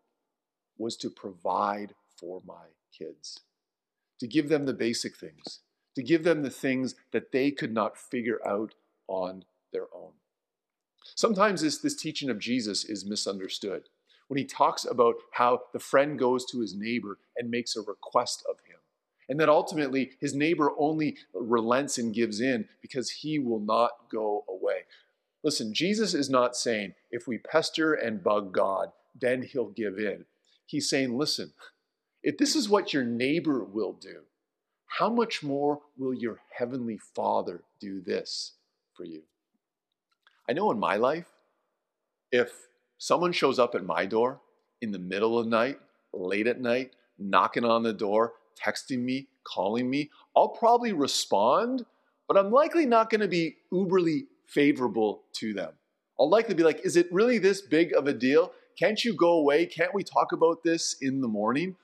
was 0.79 0.97
to 0.99 1.11
provide 1.11 1.95
for 2.17 2.41
my 2.47 2.69
kids, 2.97 3.41
to 4.21 4.27
give 4.27 4.49
them 4.49 4.65
the 4.65 4.73
basic 4.73 5.17
things, 5.17 5.61
to 5.95 6.03
give 6.03 6.25
them 6.25 6.43
the 6.43 6.51
things 6.51 6.95
that 7.13 7.33
they 7.33 7.51
could 7.51 7.73
not 7.73 7.99
figure 7.99 8.39
out 8.47 8.75
on 9.09 9.45
their 9.73 9.87
own. 9.95 10.13
Sometimes 11.15 11.63
this, 11.63 11.79
this 11.79 11.97
teaching 11.97 12.31
of 12.31 12.39
Jesus 12.39 12.85
is 12.85 13.05
misunderstood 13.05 13.89
when 14.33 14.39
he 14.39 14.47
talks 14.47 14.87
about 14.87 15.17
how 15.33 15.61
the 15.75 15.79
friend 15.79 16.19
goes 16.19 16.47
to 16.47 16.61
his 16.61 16.75
neighbor 16.75 17.19
and 17.37 17.51
makes 17.51 17.77
a 17.77 17.83
request 17.83 18.43
of 18.49 18.57
him. 18.67 18.79
And 19.29 19.39
that 19.39 19.51
ultimately 19.51 20.13
his 20.23 20.35
neighbor 20.35 20.73
only 20.79 21.19
relents 21.35 21.99
and 21.99 22.15
gives 22.15 22.41
in 22.41 22.67
because 22.81 23.11
he 23.11 23.39
will 23.39 23.61
not 23.61 23.91
go 24.11 24.47
away. 24.49 24.85
Listen, 25.45 25.75
Jesus 25.75 26.15
is 26.15 26.31
not 26.31 26.57
saying 26.57 26.95
if 27.11 27.29
we 27.29 27.37
pester 27.37 27.93
and 27.93 28.25
bug 28.25 28.55
God, 28.55 28.93
then 29.21 29.43
he'll 29.43 29.69
give 29.69 29.99
in. 29.99 30.25
He's 30.65 30.89
saying, 30.89 31.19
listen, 31.19 31.53
if 32.23 32.39
this 32.39 32.57
is 32.57 32.71
what 32.71 32.95
your 32.95 33.05
neighbor 33.05 33.63
will 33.63 33.93
do, 33.93 34.23
how 34.87 35.11
much 35.11 35.43
more 35.43 35.81
will 35.99 36.15
your 36.15 36.41
heavenly 36.57 36.97
Father 36.97 37.65
do 37.81 38.01
this 38.01 38.53
for 38.95 39.05
you? 39.05 39.25
I 40.49 40.55
know 40.55 40.71
in 40.71 40.79
my 40.79 40.97
life, 40.97 41.29
if 42.31 42.69
someone 43.03 43.33
shows 43.33 43.59
up 43.59 43.75
at 43.75 43.85
my 43.85 44.07
door 44.07 44.41
in 44.81 44.93
the 44.93 44.99
middle 44.99 45.37
of 45.37 45.47
the 45.47 45.51
night, 45.51 45.77
late 46.13 46.47
at 46.47 46.61
night, 46.61 46.93
knocking 47.19 47.65
on 47.65 47.83
the 47.83 47.93
door, 47.93 48.35
texting 48.65 49.01
me, 49.01 49.27
calling 49.43 49.91
me, 49.91 50.09
I'll 50.37 50.51
probably 50.51 50.93
respond, 50.93 51.85
but 52.29 52.37
I'm 52.37 52.53
likely 52.53 52.87
not 52.87 53.11
going 53.11 53.21
to 53.21 53.27
be 53.27 53.57
uberly 53.73 54.27
favorable 54.47 55.23
to 55.33 55.53
them. 55.53 55.73
I'll 56.21 56.31
likely 56.31 56.55
be 56.55 56.63
like, 56.63 56.87
is 56.87 56.97
it 56.97 57.13
really 57.13 57.39
this 57.39 57.61
big 57.61 57.93
of 57.93 58.07
a 58.07 58.13
deal? 58.13 58.53
Can't 58.79 59.05
you 59.05 59.17
go 59.17 59.33
away? 59.33 59.67
Can't 59.67 59.93
we 59.93 60.05
talk 60.05 60.31
about 60.31 60.63
this 60.63 60.95
in 61.01 61.21
the 61.23 61.29
morning? 61.29 61.75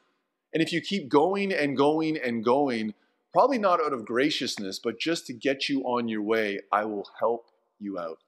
And 0.55 0.63
if 0.63 0.73
you 0.73 0.81
keep 0.81 1.09
going 1.09 1.53
and 1.53 1.77
going 1.77 2.17
and 2.17 2.45
going, 2.45 2.95
probably 3.33 3.59
not 3.59 3.85
out 3.85 3.93
of 3.93 4.07
graciousness, 4.07 4.79
but 4.79 5.01
just 5.01 5.27
to 5.27 5.33
get 5.33 5.69
you 5.69 5.83
on 5.83 6.07
your 6.07 6.23
way, 6.23 6.61
I 6.71 6.85
will 6.85 7.11
help 7.19 7.47
you 7.81 7.99
out. 7.99 8.19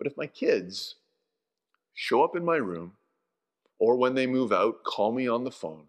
But 0.00 0.06
if 0.06 0.16
my 0.16 0.26
kids 0.26 0.94
show 1.92 2.24
up 2.24 2.34
in 2.34 2.42
my 2.42 2.56
room, 2.56 2.94
or 3.78 3.96
when 3.96 4.14
they 4.14 4.26
move 4.26 4.50
out, 4.50 4.82
call 4.82 5.12
me 5.12 5.28
on 5.28 5.44
the 5.44 5.50
phone, 5.50 5.88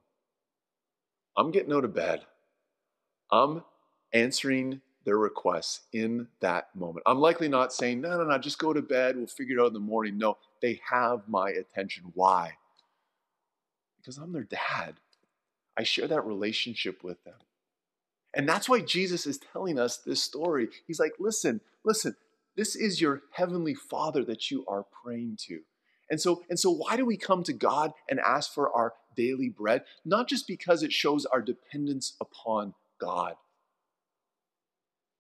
I'm 1.38 1.50
getting 1.50 1.72
out 1.72 1.86
of 1.86 1.96
bed. 1.96 2.26
I'm 3.32 3.64
answering 4.12 4.82
their 5.06 5.18
requests 5.18 5.80
in 5.94 6.28
that 6.42 6.76
moment. 6.76 7.04
I'm 7.06 7.20
likely 7.20 7.48
not 7.48 7.72
saying, 7.72 8.02
no, 8.02 8.18
no, 8.18 8.26
no, 8.26 8.38
just 8.38 8.60
go 8.60 8.74
to 8.74 8.82
bed. 8.82 9.16
We'll 9.16 9.28
figure 9.28 9.58
it 9.58 9.62
out 9.62 9.68
in 9.68 9.74
the 9.74 9.80
morning. 9.80 10.18
No, 10.18 10.38
they 10.62 10.82
have 10.90 11.22
my 11.30 11.50
attention. 11.50 12.12
Why? 12.14 12.58
Because 13.98 14.18
I'm 14.18 14.34
their 14.34 14.44
dad. 14.44 14.96
I 15.78 15.84
share 15.84 16.10
that 16.10 16.26
relationship 16.26 17.02
with 17.02 17.24
them. 17.24 17.36
And 18.34 18.48
that's 18.48 18.68
why 18.68 18.82
Jesus 18.82 19.26
is 19.26 19.38
telling 19.38 19.80
us 19.80 19.96
this 19.96 20.22
story. 20.22 20.68
He's 20.86 21.00
like, 21.00 21.14
listen, 21.18 21.62
listen, 21.86 22.18
this 22.56 22.76
is 22.76 23.02
your 23.02 23.22
heavenly 23.32 23.74
Father 23.74 24.24
that 24.26 24.52
you 24.52 24.66
are 24.68 24.86
praying 25.04 25.38
to. 25.48 25.62
And 26.10 26.20
so, 26.20 26.44
and 26.50 26.60
so 26.60 26.70
why 26.72 26.98
do 26.98 27.06
we 27.06 27.16
come 27.16 27.44
to 27.44 27.54
God 27.54 27.94
and 28.10 28.20
ask 28.20 28.54
for 28.54 28.72
our 28.72 28.94
daily 29.16 29.50
bread? 29.50 29.84
Not 30.04 30.28
just 30.28 30.46
because 30.48 30.84
it 30.84 30.92
shows 30.92 31.26
our 31.26 31.42
dependence 31.42 32.16
upon 32.20 32.74
God, 33.00 33.36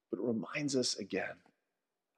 but 0.10 0.20
it 0.20 0.26
reminds 0.26 0.76
us 0.76 0.96
again 0.98 1.40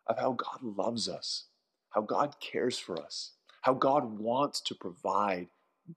of 0.07 0.17
how 0.17 0.31
God 0.33 0.59
loves 0.61 1.07
us, 1.07 1.45
how 1.91 2.01
God 2.01 2.35
cares 2.39 2.79
for 2.79 2.99
us, 2.99 3.33
how 3.61 3.75
God 3.75 4.19
wants 4.19 4.59
to 4.61 4.75
provide 4.75 5.47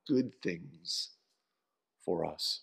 good 0.06 0.35
things 0.42 1.11
for 2.04 2.25
us. 2.25 2.61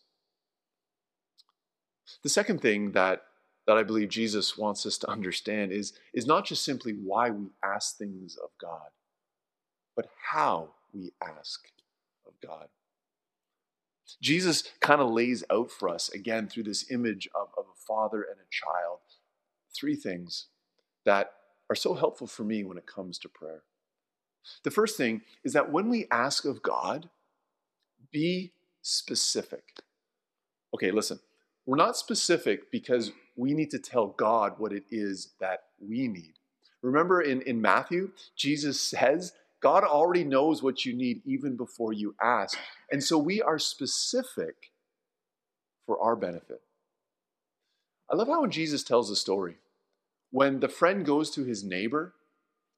The 2.22 2.29
second 2.29 2.62
thing 2.62 2.91
that, 2.91 3.24
that 3.67 3.77
I 3.77 3.84
believe 3.84 4.10
Jesus 4.10 4.58
wants 4.58 4.86
us 4.86 4.98
to 5.00 5.10
understand 5.10 5.72
is, 5.72 5.93
is 6.13 6.25
not 6.25 6.46
just 6.46 6.63
simply 6.63 6.93
why 6.93 7.29
we 7.29 7.48
ask 7.63 7.98
things 7.98 8.38
of 8.43 8.50
God, 8.60 8.89
but 9.96 10.08
how 10.32 10.70
we 10.93 11.12
ask 11.22 11.65
of 12.27 12.34
God. 12.46 12.67
Jesus 14.22 14.63
kind 14.79 15.01
of 15.01 15.12
lays 15.12 15.43
out 15.50 15.72
for 15.72 15.89
us, 15.89 16.10
again, 16.10 16.48
through 16.48 16.63
this 16.63 16.91
image 16.91 17.27
of, 17.34 17.48
of 17.58 17.65
a 17.65 17.79
father 17.88 18.22
and 18.22 18.39
a 18.39 18.51
child, 18.51 19.00
three 19.75 19.96
things 19.96 20.48
that 21.05 21.32
are 21.70 21.75
so 21.75 21.93
helpful 21.93 22.27
for 22.27 22.43
me 22.43 22.63
when 22.63 22.77
it 22.77 22.86
comes 22.86 23.17
to 23.20 23.29
prayer. 23.29 23.63
The 24.63 24.72
first 24.72 24.98
thing 24.98 25.22
is 25.43 25.53
that 25.53 25.72
when 25.72 25.89
we 25.89 26.08
ask 26.12 26.46
of 26.46 26.62
God, 26.62 27.10
be 28.12 28.51
specific. 28.82 29.63
Okay, 30.74 30.91
listen, 30.91 31.20
we're 31.65 31.77
not 31.77 31.96
specific 31.96 32.70
because 32.72 33.12
we 33.35 33.53
need 33.53 33.71
to 33.71 33.79
tell 33.79 34.07
God 34.07 34.53
what 34.57 34.73
it 34.73 34.83
is 34.91 35.33
that 35.39 35.63
we 35.79 36.07
need. 36.07 36.33
Remember 36.81 37.21
in, 37.21 37.41
in 37.43 37.61
Matthew, 37.61 38.11
Jesus 38.35 38.79
says 38.81 39.33
God 39.61 39.83
already 39.85 40.25
knows 40.25 40.61
what 40.61 40.85
you 40.85 40.93
need 40.93 41.21
even 41.25 41.55
before 41.55 41.93
you 41.93 42.15
ask. 42.21 42.57
And 42.91 43.01
so 43.01 43.17
we 43.17 43.41
are 43.41 43.57
specific 43.57 44.71
for 45.85 45.99
our 46.01 46.17
benefit. 46.17 46.61
I 48.11 48.15
love 48.15 48.27
how 48.27 48.41
when 48.41 48.51
Jesus 48.51 48.83
tells 48.83 49.09
the 49.09 49.15
story, 49.15 49.55
when 50.31 50.59
the 50.59 50.67
friend 50.67 51.05
goes 51.05 51.31
to 51.31 51.45
his 51.45 51.63
neighbor 51.63 52.13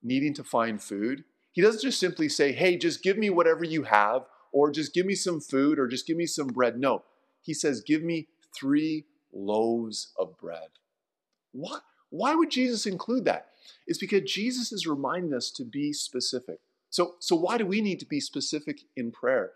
needing 0.03 0.33
to 0.35 0.43
find 0.43 0.81
food, 0.81 1.23
he 1.51 1.61
doesn't 1.61 1.81
just 1.81 1.99
simply 1.99 2.29
say, 2.29 2.51
Hey, 2.51 2.77
just 2.77 3.01
give 3.01 3.17
me 3.17 3.29
whatever 3.31 3.63
you 3.63 3.83
have, 3.83 4.25
or 4.53 4.69
just 4.69 4.93
give 4.93 5.05
me 5.05 5.15
some 5.15 5.41
food, 5.41 5.79
or 5.79 5.87
just 5.87 6.05
give 6.05 6.17
me 6.17 6.27
some 6.27 6.47
bread. 6.47 6.77
No, 6.77 7.03
he 7.41 7.53
says, 7.53 7.81
Give 7.81 8.03
me 8.03 8.27
three 8.55 9.05
loaves 9.35 10.13
of 10.17 10.37
bread. 10.37 10.69
What? 11.51 11.83
Why 12.09 12.33
would 12.33 12.49
Jesus 12.49 12.85
include 12.85 13.25
that? 13.25 13.47
It's 13.87 13.99
because 13.99 14.31
Jesus 14.31 14.71
is 14.71 14.87
reminding 14.87 15.33
us 15.33 15.51
to 15.51 15.63
be 15.63 15.91
specific. 15.91 16.59
So, 16.89 17.15
so 17.19 17.35
why 17.35 17.57
do 17.57 17.65
we 17.65 17.81
need 17.81 17.99
to 17.99 18.05
be 18.05 18.19
specific 18.19 18.79
in 18.95 19.11
prayer? 19.11 19.51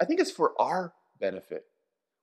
I 0.00 0.04
think 0.04 0.20
it's 0.20 0.30
for 0.30 0.52
our 0.60 0.94
benefit. 1.20 1.66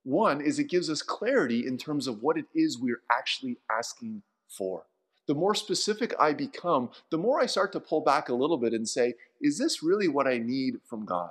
One 0.02 0.40
is 0.40 0.58
it 0.58 0.68
gives 0.68 0.90
us 0.90 1.02
clarity 1.02 1.66
in 1.66 1.78
terms 1.78 2.06
of 2.06 2.22
what 2.22 2.36
it 2.36 2.46
is 2.54 2.78
we're 2.78 3.02
actually 3.10 3.58
asking 3.70 4.22
for. 4.48 4.84
The 5.26 5.34
more 5.34 5.54
specific 5.54 6.14
I 6.18 6.32
become, 6.32 6.90
the 7.10 7.18
more 7.18 7.40
I 7.40 7.46
start 7.46 7.72
to 7.72 7.80
pull 7.80 8.00
back 8.00 8.28
a 8.28 8.34
little 8.34 8.58
bit 8.58 8.72
and 8.72 8.88
say, 8.88 9.14
is 9.40 9.58
this 9.58 9.82
really 9.82 10.08
what 10.08 10.26
I 10.26 10.38
need 10.38 10.80
from 10.84 11.04
God? 11.04 11.30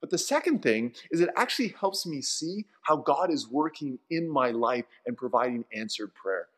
But 0.00 0.10
the 0.10 0.18
second 0.18 0.62
thing 0.62 0.94
is 1.10 1.20
it 1.20 1.30
actually 1.36 1.68
helps 1.68 2.06
me 2.06 2.22
see 2.22 2.66
how 2.82 2.96
God 2.96 3.30
is 3.30 3.48
working 3.48 3.98
in 4.10 4.28
my 4.28 4.50
life 4.50 4.86
and 5.06 5.16
providing 5.16 5.64
answered 5.74 6.14
prayer. 6.14 6.48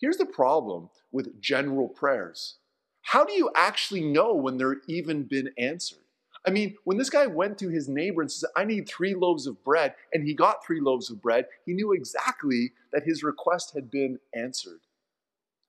Here's 0.00 0.16
the 0.16 0.26
problem 0.26 0.90
with 1.12 1.40
general 1.40 1.88
prayers 1.88 2.56
how 3.02 3.24
do 3.24 3.32
you 3.32 3.50
actually 3.56 4.02
know 4.02 4.34
when 4.34 4.58
they're 4.58 4.82
even 4.86 5.22
been 5.24 5.50
answered? 5.58 5.98
I 6.46 6.50
mean, 6.50 6.76
when 6.84 6.96
this 6.96 7.10
guy 7.10 7.26
went 7.26 7.58
to 7.58 7.68
his 7.68 7.88
neighbor 7.88 8.22
and 8.22 8.30
said, 8.30 8.50
I 8.56 8.64
need 8.64 8.88
three 8.88 9.14
loaves 9.14 9.46
of 9.46 9.62
bread, 9.62 9.94
and 10.12 10.22
he 10.22 10.34
got 10.34 10.64
three 10.64 10.80
loaves 10.80 11.10
of 11.10 11.20
bread, 11.20 11.46
he 11.66 11.72
knew 11.72 11.92
exactly 11.92 12.72
that 12.92 13.04
his 13.04 13.22
request 13.22 13.74
had 13.74 13.90
been 13.90 14.18
answered. 14.34 14.80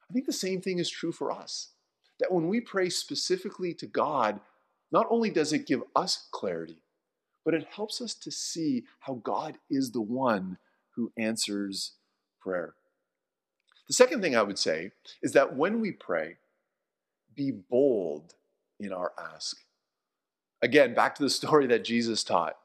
I 0.09 0.13
think 0.13 0.25
the 0.25 0.33
same 0.33 0.61
thing 0.61 0.79
is 0.79 0.89
true 0.89 1.11
for 1.11 1.31
us. 1.31 1.69
That 2.19 2.31
when 2.31 2.47
we 2.47 2.61
pray 2.61 2.89
specifically 2.89 3.73
to 3.75 3.87
God, 3.87 4.39
not 4.91 5.07
only 5.09 5.29
does 5.29 5.51
it 5.51 5.65
give 5.67 5.83
us 5.95 6.27
clarity, 6.31 6.77
but 7.43 7.53
it 7.53 7.67
helps 7.75 8.01
us 8.01 8.13
to 8.15 8.31
see 8.31 8.83
how 8.99 9.15
God 9.15 9.57
is 9.69 9.91
the 9.91 10.01
one 10.01 10.57
who 10.95 11.11
answers 11.17 11.93
prayer. 12.39 12.75
The 13.87 13.93
second 13.93 14.21
thing 14.21 14.35
I 14.35 14.43
would 14.43 14.59
say 14.59 14.91
is 15.21 15.33
that 15.33 15.55
when 15.55 15.81
we 15.81 15.91
pray, 15.91 16.37
be 17.35 17.51
bold 17.51 18.35
in 18.79 18.93
our 18.93 19.11
ask. 19.17 19.57
Again, 20.61 20.93
back 20.93 21.15
to 21.15 21.23
the 21.23 21.29
story 21.41 21.67
that 21.67 21.83
Jesus 21.83 22.23
taught. 22.23 22.57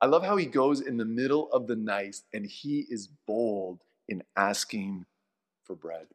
I 0.00 0.06
love 0.06 0.24
how 0.24 0.36
he 0.36 0.46
goes 0.46 0.80
in 0.80 0.98
the 0.98 1.04
middle 1.04 1.50
of 1.52 1.66
the 1.66 1.76
night 1.76 2.16
and 2.34 2.44
he 2.44 2.86
is 2.90 3.08
bold 3.26 3.80
in 4.08 4.22
asking 4.36 5.06
for 5.64 5.74
bread. 5.74 6.06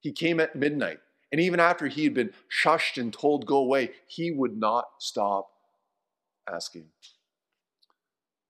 He 0.00 0.12
came 0.12 0.40
at 0.40 0.56
midnight, 0.56 1.00
and 1.30 1.40
even 1.40 1.60
after 1.60 1.88
he 1.88 2.04
had 2.04 2.14
been 2.14 2.30
shushed 2.48 3.00
and 3.00 3.12
told, 3.12 3.46
go 3.46 3.58
away, 3.58 3.90
he 4.06 4.30
would 4.30 4.56
not 4.56 4.86
stop 4.98 5.50
asking. 6.50 6.86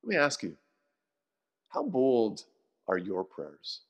Let 0.03 0.09
me 0.09 0.17
ask 0.17 0.43
you 0.43 0.57
how 1.69 1.83
bold 1.83 2.45
are 2.87 2.99
your 2.99 3.25
prayers? 3.25 3.81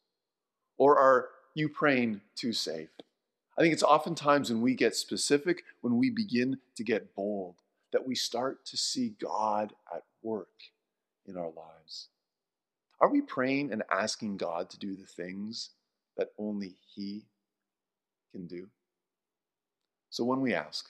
Or 0.76 0.98
are 0.98 1.28
you 1.54 1.68
praying 1.68 2.20
too 2.34 2.52
safe? 2.52 2.90
I 3.56 3.60
think 3.60 3.72
it's 3.72 3.82
oftentimes 3.82 4.50
when 4.50 4.60
we 4.60 4.74
get 4.74 4.94
specific, 4.94 5.64
when 5.80 5.96
we 5.96 6.10
begin 6.10 6.58
to 6.76 6.84
get 6.84 7.14
bold, 7.14 7.56
that 7.92 8.06
we 8.06 8.14
start 8.14 8.64
to 8.66 8.76
see 8.76 9.14
God 9.20 9.72
at 9.92 10.04
work 10.22 10.48
in 11.26 11.36
our 11.36 11.50
lives. 11.50 12.08
Are 13.00 13.08
we 13.08 13.20
praying 13.20 13.72
and 13.72 13.82
asking 13.90 14.36
God 14.36 14.70
to 14.70 14.78
do 14.78 14.94
the 14.94 15.06
things 15.06 15.70
that 16.16 16.32
only 16.38 16.74
He 16.94 17.26
can 18.32 18.46
do? 18.46 18.68
So 20.10 20.24
when 20.24 20.40
we 20.40 20.54
ask, 20.54 20.88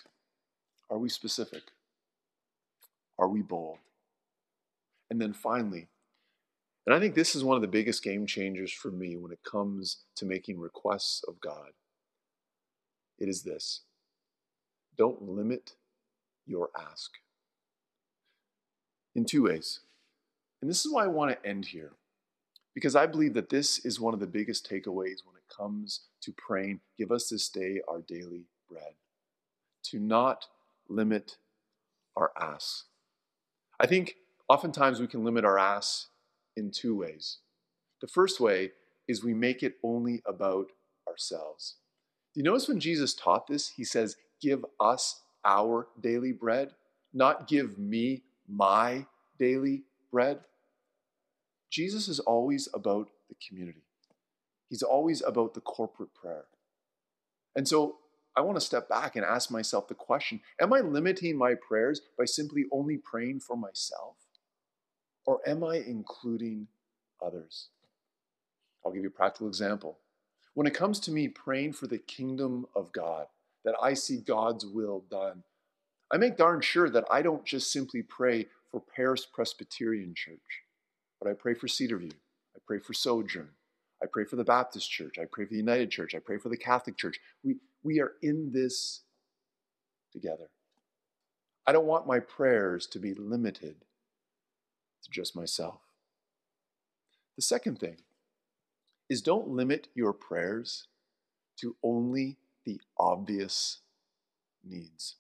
are 0.91 0.99
we 0.99 1.09
specific? 1.09 1.63
Are 3.19 3.29
we 3.29 3.43
bold? 3.43 3.79
And 5.11 5.21
then 5.21 5.33
finally, 5.33 5.89
and 6.87 6.95
I 6.95 7.01
think 7.01 7.15
this 7.15 7.35
is 7.35 7.45
one 7.45 7.57
of 7.57 7.63
the 7.63 7.69
biggest 7.69 8.03
game 8.03 8.27
changers 8.27 8.73
for 8.73 8.91
me 8.91 9.17
when 9.17 9.31
it 9.31 9.45
comes 9.45 10.05
to 10.17 10.25
making 10.25 10.59
requests 10.59 11.23
of 11.29 11.39
God. 11.41 11.73
It 13.19 13.29
is 13.29 13.43
this 13.43 13.83
don't 14.97 15.23
limit 15.23 15.75
your 16.47 16.71
ask. 16.77 17.11
In 19.15 19.25
two 19.25 19.45
ways. 19.45 19.81
And 20.61 20.71
this 20.71 20.85
is 20.85 20.93
why 20.93 21.05
I 21.05 21.09
want 21.09 21.31
to 21.31 21.49
end 21.49 21.67
here, 21.67 21.93
because 22.75 22.97
I 22.97 23.07
believe 23.07 23.35
that 23.35 23.49
this 23.49 23.85
is 23.85 24.01
one 24.01 24.15
of 24.15 24.21
the 24.21 24.27
biggest 24.27 24.69
takeaways 24.69 25.25
when 25.25 25.37
it 25.37 25.55
comes 25.55 26.01
to 26.23 26.33
praying, 26.33 26.81
give 26.97 27.13
us 27.13 27.29
this 27.29 27.49
day 27.49 27.81
our 27.87 28.01
daily 28.01 28.47
bread. 28.69 28.95
To 29.85 29.99
not 29.99 30.47
limit 30.89 31.37
our 32.17 32.33
ask. 32.41 32.87
I 33.79 33.87
think 33.87 34.17
oftentimes 34.49 35.01
we 35.01 35.07
can 35.07 35.25
limit 35.25 35.45
our 35.45 35.59
ask 35.59 36.09
in 36.57 36.71
two 36.71 36.97
ways. 36.97 37.39
The 38.01 38.09
first 38.09 38.41
way 38.41 38.73
is 39.07 39.25
we 39.25 39.35
make 39.35 39.63
it 39.63 39.75
only 39.83 40.23
about 40.27 40.71
ourselves. 41.09 41.77
Do 42.35 42.41
you 42.41 42.45
notice 42.45 42.69
when 42.69 42.81
Jesus 42.81 43.15
taught 43.15 43.47
this, 43.47 43.69
he 43.69 43.85
says, 43.85 44.17
Give 44.41 44.65
us 44.79 45.23
our 45.45 45.89
daily 46.01 46.33
bread, 46.33 46.71
not 47.13 47.49
give 47.49 47.79
me 47.79 48.23
my 48.47 49.07
daily 49.39 49.83
bread. 50.13 50.41
Jesus 51.71 52.09
is 52.09 52.21
always 52.21 52.69
about 52.73 53.11
the 53.29 53.35
community, 53.47 53.83
he's 54.69 54.83
always 54.83 55.23
about 55.23 55.55
the 55.55 55.61
corporate 55.61 56.15
prayer. 56.15 56.45
And 57.57 57.67
so 57.67 57.97
I 58.37 58.41
want 58.41 58.57
to 58.57 58.65
step 58.65 58.89
back 58.89 59.17
and 59.17 59.25
ask 59.25 59.51
myself 59.51 59.89
the 59.89 59.95
question 59.95 60.41
Am 60.61 60.73
I 60.73 60.81
limiting 60.81 61.37
my 61.37 61.55
prayers 61.55 62.01
by 62.17 62.25
simply 62.25 62.67
only 62.71 62.97
praying 62.97 63.41
for 63.41 63.57
myself? 63.57 64.28
Or 65.29 65.47
am 65.47 65.63
I 65.63 65.85
including 65.87 66.69
others? 67.23 67.69
I'll 68.83 68.93
give 68.93 69.03
you 69.03 69.11
a 69.11 69.13
practical 69.13 69.47
example. 69.47 69.99
When 70.55 70.67
it 70.67 70.73
comes 70.73 70.99
to 71.01 71.11
me 71.11 71.29
praying 71.29 71.75
for 71.75 71.87
the 71.87 71.99
kingdom 71.99 72.65
of 72.75 72.93
God, 72.93 73.27
that 73.67 73.75
I 73.83 73.93
see 73.93 74.23
God's 74.23 74.65
will 74.65 75.05
done, 75.11 75.43
I 76.11 76.17
make 76.17 76.39
darn 76.39 76.63
sure 76.63 76.89
that 76.89 77.05
I 77.11 77.21
don't 77.21 77.45
just 77.45 77.71
simply 77.71 78.01
pray 78.01 78.47
for 78.71 78.81
Paris 78.81 79.27
Presbyterian 79.31 80.15
Church, 80.15 80.63
but 81.21 81.29
I 81.31 81.35
pray 81.35 81.53
for 81.53 81.67
Cedarview. 81.67 82.15
I 82.57 82.61
pray 82.67 82.79
for 82.79 82.95
Sojourn. 82.95 83.51
I 84.03 84.07
pray 84.11 84.25
for 84.25 84.37
the 84.37 84.45
Baptist 84.45 84.91
Church. 84.91 85.19
I 85.19 85.27
pray 85.31 85.45
for 85.45 85.51
the 85.51 85.59
United 85.59 85.91
Church. 85.91 86.15
I 86.15 86.21
pray 86.21 86.39
for 86.39 86.49
the 86.49 86.57
Catholic 86.57 86.97
Church. 86.97 87.21
We, 87.45 87.57
we 87.83 88.01
are 88.01 88.13
in 88.23 88.51
this 88.51 89.03
together. 90.11 90.49
I 91.67 91.73
don't 91.73 91.85
want 91.85 92.07
my 92.07 92.19
prayers 92.19 92.87
to 92.87 92.99
be 92.99 93.13
limited 93.13 93.85
to 95.03 95.11
just 95.11 95.37
myself. 95.37 95.81
The 97.37 97.43
second 97.43 97.79
thing 97.79 97.99
is 99.09 99.23
don't 99.23 99.49
limit 99.49 99.89
your 99.95 100.13
prayers 100.13 100.87
to 101.61 101.77
only 101.83 102.37
the 102.65 102.81
obvious 102.99 103.79
needs. 104.65 105.17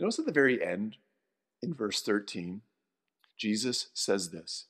Notice 0.00 0.18
at 0.18 0.26
the 0.26 0.32
very 0.32 0.64
end, 0.64 0.96
in 1.62 1.74
verse 1.74 2.02
13, 2.02 2.62
Jesus 3.36 3.88
says 3.94 4.30
this 4.30 4.66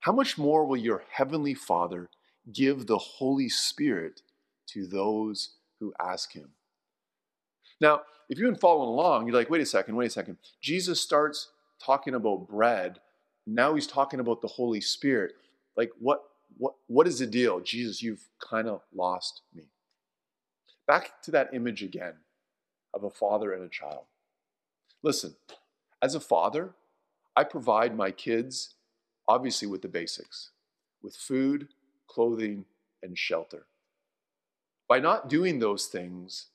How 0.00 0.12
much 0.12 0.38
more 0.38 0.64
will 0.64 0.76
your 0.76 1.02
heavenly 1.10 1.54
Father 1.54 2.08
give 2.52 2.86
the 2.86 2.98
Holy 2.98 3.48
Spirit 3.48 4.22
to 4.68 4.86
those 4.86 5.56
who 5.80 5.92
ask 6.00 6.32
him? 6.32 6.50
Now, 7.80 8.02
if 8.28 8.38
you've 8.38 8.50
been 8.50 8.60
following 8.60 8.88
along, 8.88 9.26
you're 9.26 9.36
like, 9.36 9.50
wait 9.50 9.60
a 9.60 9.66
second, 9.66 9.96
wait 9.96 10.06
a 10.06 10.10
second. 10.10 10.38
Jesus 10.60 11.00
starts 11.00 11.50
talking 11.84 12.14
about 12.14 12.48
bread. 12.48 13.00
Now 13.46 13.74
he's 13.74 13.86
talking 13.86 14.20
about 14.20 14.40
the 14.40 14.48
Holy 14.48 14.80
Spirit. 14.80 15.34
Like, 15.76 15.90
what, 15.98 16.22
what, 16.56 16.74
what 16.86 17.06
is 17.06 17.18
the 17.18 17.26
deal? 17.26 17.60
Jesus, 17.60 18.02
you've 18.02 18.28
kind 18.40 18.68
of 18.68 18.82
lost 18.94 19.42
me. 19.54 19.64
Back 20.86 21.22
to 21.22 21.30
that 21.32 21.52
image 21.52 21.82
again 21.82 22.14
of 22.92 23.04
a 23.04 23.10
father 23.10 23.52
and 23.52 23.64
a 23.64 23.68
child. 23.68 24.04
Listen, 25.02 25.34
as 26.00 26.14
a 26.14 26.20
father, 26.20 26.74
I 27.36 27.44
provide 27.44 27.96
my 27.96 28.10
kids, 28.10 28.74
obviously, 29.26 29.66
with 29.66 29.82
the 29.82 29.88
basics 29.88 30.50
with 31.04 31.14
food, 31.14 31.68
clothing, 32.08 32.64
and 33.02 33.16
shelter. 33.16 33.66
By 34.88 34.98
not 34.98 35.28
doing 35.28 35.58
those 35.58 35.86
things, 35.86 36.46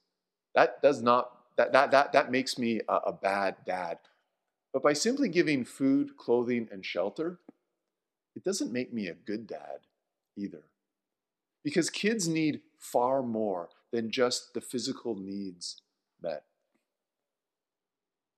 that 0.56 0.82
does 0.82 1.02
not 1.02 1.32
that 1.56 1.72
that 1.72 1.92
that, 1.92 2.12
that 2.14 2.32
makes 2.32 2.58
me 2.58 2.82
a, 2.90 2.96
a 2.96 3.14
bad 3.14 3.58
dad. 3.66 4.00
But 4.72 4.84
by 4.84 4.94
simply 4.94 5.30
giving 5.30 5.66
food, 5.66 6.16
clothing, 6.18 6.68
and 6.72 6.86
shelter, 6.86 7.40
it 8.36 8.44
doesn't 8.44 8.72
make 8.72 8.94
me 8.94 9.08
a 9.08 9.14
good 9.14 9.48
dad 9.48 9.80
either. 10.38 10.64
Because 11.64 11.90
kids 11.90 12.28
need 12.28 12.62
far 12.78 13.22
more 13.22 13.70
than 13.92 14.12
just 14.12 14.54
the 14.54 14.62
physical 14.62 15.16
needs 15.16 15.82
met. 16.22 16.44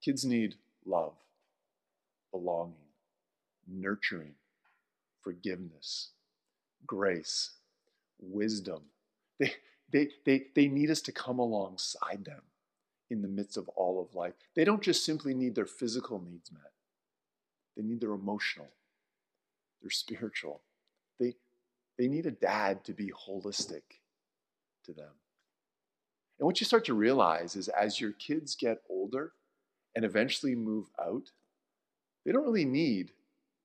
Kids 0.04 0.26
need 0.26 0.56
love, 0.86 1.14
belonging, 2.32 2.76
nurturing, 3.68 4.34
forgiveness, 5.22 6.12
grace, 6.88 7.52
wisdom. 8.20 8.82
They, 9.40 9.54
they, 9.92 10.08
they, 10.26 10.44
they 10.56 10.68
need 10.68 10.90
us 10.90 11.02
to 11.02 11.12
come 11.12 11.38
alongside 11.38 12.24
them 12.26 12.42
in 13.12 13.22
the 13.22 13.28
midst 13.28 13.58
of 13.58 13.68
all 13.70 14.02
of 14.02 14.16
life. 14.16 14.34
They 14.56 14.64
don't 14.64 14.82
just 14.82 15.06
simply 15.06 15.34
need 15.34 15.54
their 15.54 15.66
physical 15.66 16.20
needs 16.20 16.52
met, 16.52 16.72
they 17.76 17.84
need 17.84 18.00
their 18.00 18.14
emotional, 18.14 18.70
their 19.82 19.92
spiritual. 19.92 20.62
They, 21.20 21.36
they 22.00 22.08
need 22.08 22.26
a 22.26 22.32
dad 22.32 22.84
to 22.86 22.94
be 22.94 23.12
holistic 23.12 23.84
to 24.86 24.94
them. 24.94 25.12
And 26.40 26.48
what 26.48 26.60
you 26.60 26.66
start 26.66 26.86
to 26.86 26.96
realize 26.96 27.56
is 27.56 27.68
as 27.68 28.02
your 28.02 28.14
kids 28.14 28.56
get 28.56 28.82
older 28.90 29.34
and 29.96 30.04
eventually 30.04 30.56
move 30.56 30.88
out, 31.00 31.30
they 32.26 32.32
don't 32.32 32.46
really 32.46 32.66
need 32.66 33.12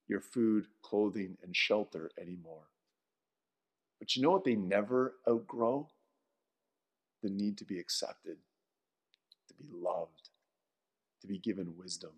your 0.08 0.20
food, 0.20 0.66
clothing, 0.82 1.38
and 1.42 1.56
shelter 1.56 2.10
anymore. 2.20 2.68
But 3.98 4.14
you 4.14 4.22
know 4.22 4.30
what 4.30 4.44
they 4.44 4.56
never 4.56 5.14
outgrow? 5.28 5.88
The 7.22 7.30
need 7.30 7.56
to 7.58 7.64
be 7.64 7.78
accepted 7.78 8.36
be 9.58 9.68
loved, 9.72 10.30
to 11.20 11.26
be 11.26 11.38
given 11.38 11.76
wisdom, 11.76 12.12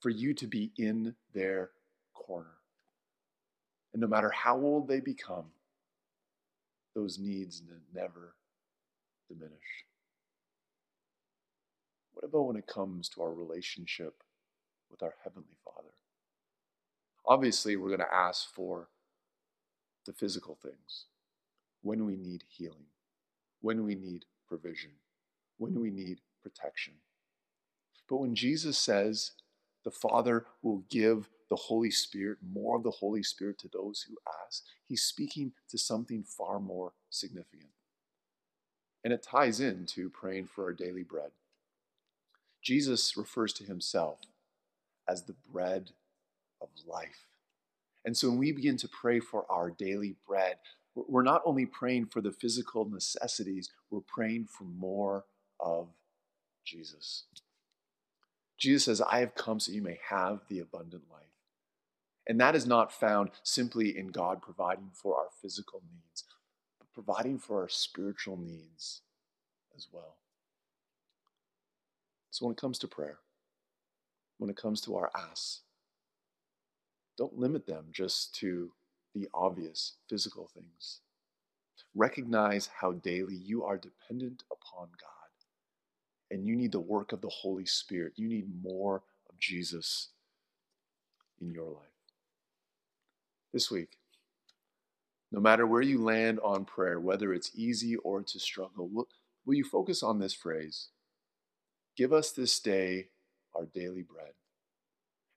for 0.00 0.10
you 0.10 0.34
to 0.34 0.46
be 0.46 0.72
in 0.76 1.14
their 1.34 1.70
corner. 2.14 2.58
And 3.92 4.00
no 4.00 4.06
matter 4.06 4.30
how 4.30 4.58
old 4.58 4.88
they 4.88 5.00
become, 5.00 5.46
those 6.94 7.18
needs 7.18 7.62
never 7.94 8.34
diminish? 9.28 9.84
What 12.12 12.24
about 12.24 12.46
when 12.46 12.56
it 12.56 12.66
comes 12.66 13.08
to 13.10 13.22
our 13.22 13.32
relationship 13.32 14.22
with 14.90 15.02
our 15.02 15.14
Heavenly 15.22 15.56
Father? 15.64 15.94
Obviously, 17.24 17.76
we're 17.76 17.88
going 17.88 18.00
to 18.00 18.14
ask 18.14 18.52
for 18.52 18.88
the 20.06 20.12
physical 20.12 20.58
things 20.60 21.06
when 21.82 22.04
we 22.04 22.16
need 22.16 22.44
healing, 22.48 22.86
when 23.60 23.84
we 23.84 23.94
need 23.94 24.24
provision, 24.48 24.90
when 25.58 25.80
we 25.80 25.90
need 25.90 26.20
protection. 26.42 26.94
But 28.08 28.18
when 28.18 28.34
Jesus 28.34 28.78
says 28.78 29.32
the 29.84 29.90
Father 29.90 30.46
will 30.62 30.84
give 30.90 31.28
the 31.48 31.56
Holy 31.56 31.90
Spirit, 31.90 32.38
more 32.52 32.76
of 32.76 32.82
the 32.82 32.90
Holy 32.90 33.22
Spirit 33.22 33.58
to 33.58 33.68
those 33.68 34.06
who 34.08 34.16
ask, 34.46 34.64
he's 34.86 35.02
speaking 35.02 35.52
to 35.68 35.78
something 35.78 36.22
far 36.22 36.60
more 36.60 36.92
significant. 37.08 37.70
And 39.02 39.12
it 39.12 39.22
ties 39.22 39.60
into 39.60 40.10
praying 40.10 40.46
for 40.46 40.64
our 40.64 40.72
daily 40.72 41.02
bread. 41.02 41.30
Jesus 42.62 43.16
refers 43.16 43.52
to 43.54 43.64
himself 43.64 44.18
as 45.08 45.24
the 45.24 45.34
bread 45.50 45.90
of 46.60 46.68
life. 46.86 47.26
And 48.04 48.16
so 48.16 48.28
when 48.28 48.38
we 48.38 48.52
begin 48.52 48.76
to 48.78 48.88
pray 48.88 49.20
for 49.20 49.44
our 49.50 49.70
daily 49.70 50.16
bread, 50.26 50.56
we're 50.94 51.22
not 51.22 51.42
only 51.44 51.66
praying 51.66 52.06
for 52.06 52.20
the 52.20 52.32
physical 52.32 52.84
necessities, 52.84 53.70
we're 53.90 54.00
praying 54.00 54.46
for 54.46 54.64
more 54.64 55.24
of 55.58 55.88
Jesus. 56.70 57.24
Jesus 58.56 58.84
says, 58.84 59.00
I 59.00 59.20
have 59.20 59.34
come 59.34 59.58
so 59.58 59.72
you 59.72 59.82
may 59.82 59.98
have 60.08 60.40
the 60.48 60.60
abundant 60.60 61.04
life. 61.10 61.20
And 62.26 62.40
that 62.40 62.54
is 62.54 62.66
not 62.66 62.92
found 62.92 63.30
simply 63.42 63.96
in 63.96 64.08
God 64.08 64.42
providing 64.42 64.90
for 64.92 65.16
our 65.16 65.28
physical 65.42 65.82
needs, 65.90 66.24
but 66.78 66.92
providing 66.92 67.38
for 67.38 67.62
our 67.62 67.68
spiritual 67.68 68.36
needs 68.36 69.00
as 69.76 69.88
well. 69.90 70.16
So 72.30 72.46
when 72.46 72.52
it 72.52 72.60
comes 72.60 72.78
to 72.80 72.88
prayer, 72.88 73.18
when 74.38 74.50
it 74.50 74.56
comes 74.56 74.80
to 74.82 74.94
our 74.96 75.10
asks, 75.16 75.62
don't 77.18 77.38
limit 77.38 77.66
them 77.66 77.86
just 77.90 78.34
to 78.36 78.72
the 79.14 79.28
obvious 79.34 79.94
physical 80.08 80.48
things. 80.54 81.00
Recognize 81.94 82.70
how 82.80 82.92
daily 82.92 83.34
you 83.34 83.64
are 83.64 83.76
dependent 83.76 84.44
upon 84.52 84.88
God 85.00 85.19
and 86.30 86.46
you 86.46 86.56
need 86.56 86.72
the 86.72 86.80
work 86.80 87.12
of 87.12 87.20
the 87.20 87.28
Holy 87.28 87.66
Spirit. 87.66 88.12
You 88.16 88.28
need 88.28 88.48
more 88.62 89.02
of 89.28 89.38
Jesus 89.38 90.08
in 91.40 91.50
your 91.50 91.68
life. 91.70 91.86
This 93.52 93.70
week, 93.70 93.98
no 95.32 95.40
matter 95.40 95.66
where 95.66 95.82
you 95.82 96.02
land 96.02 96.40
on 96.42 96.64
prayer, 96.64 97.00
whether 97.00 97.32
it's 97.32 97.50
easy 97.54 97.96
or 97.96 98.20
a 98.20 98.24
struggle, 98.26 98.88
will, 98.88 99.08
will 99.44 99.54
you 99.54 99.64
focus 99.64 100.02
on 100.02 100.18
this 100.18 100.34
phrase? 100.34 100.88
Give 101.96 102.12
us 102.12 102.32
this 102.32 102.58
day 102.60 103.08
our 103.54 103.66
daily 103.66 104.02
bread. 104.02 104.32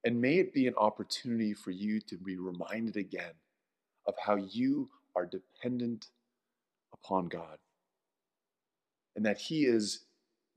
And 0.04 0.20
may 0.20 0.38
it 0.38 0.52
be 0.52 0.66
an 0.66 0.74
opportunity 0.76 1.54
for 1.54 1.70
you 1.70 2.00
to 2.02 2.16
be 2.16 2.36
reminded 2.36 2.96
again 2.96 3.32
of 4.06 4.14
how 4.24 4.36
you 4.36 4.90
are 5.16 5.26
dependent 5.26 6.08
upon 6.92 7.26
God 7.26 7.58
and 9.16 9.24
that 9.24 9.38
He 9.38 9.64
is 9.64 10.04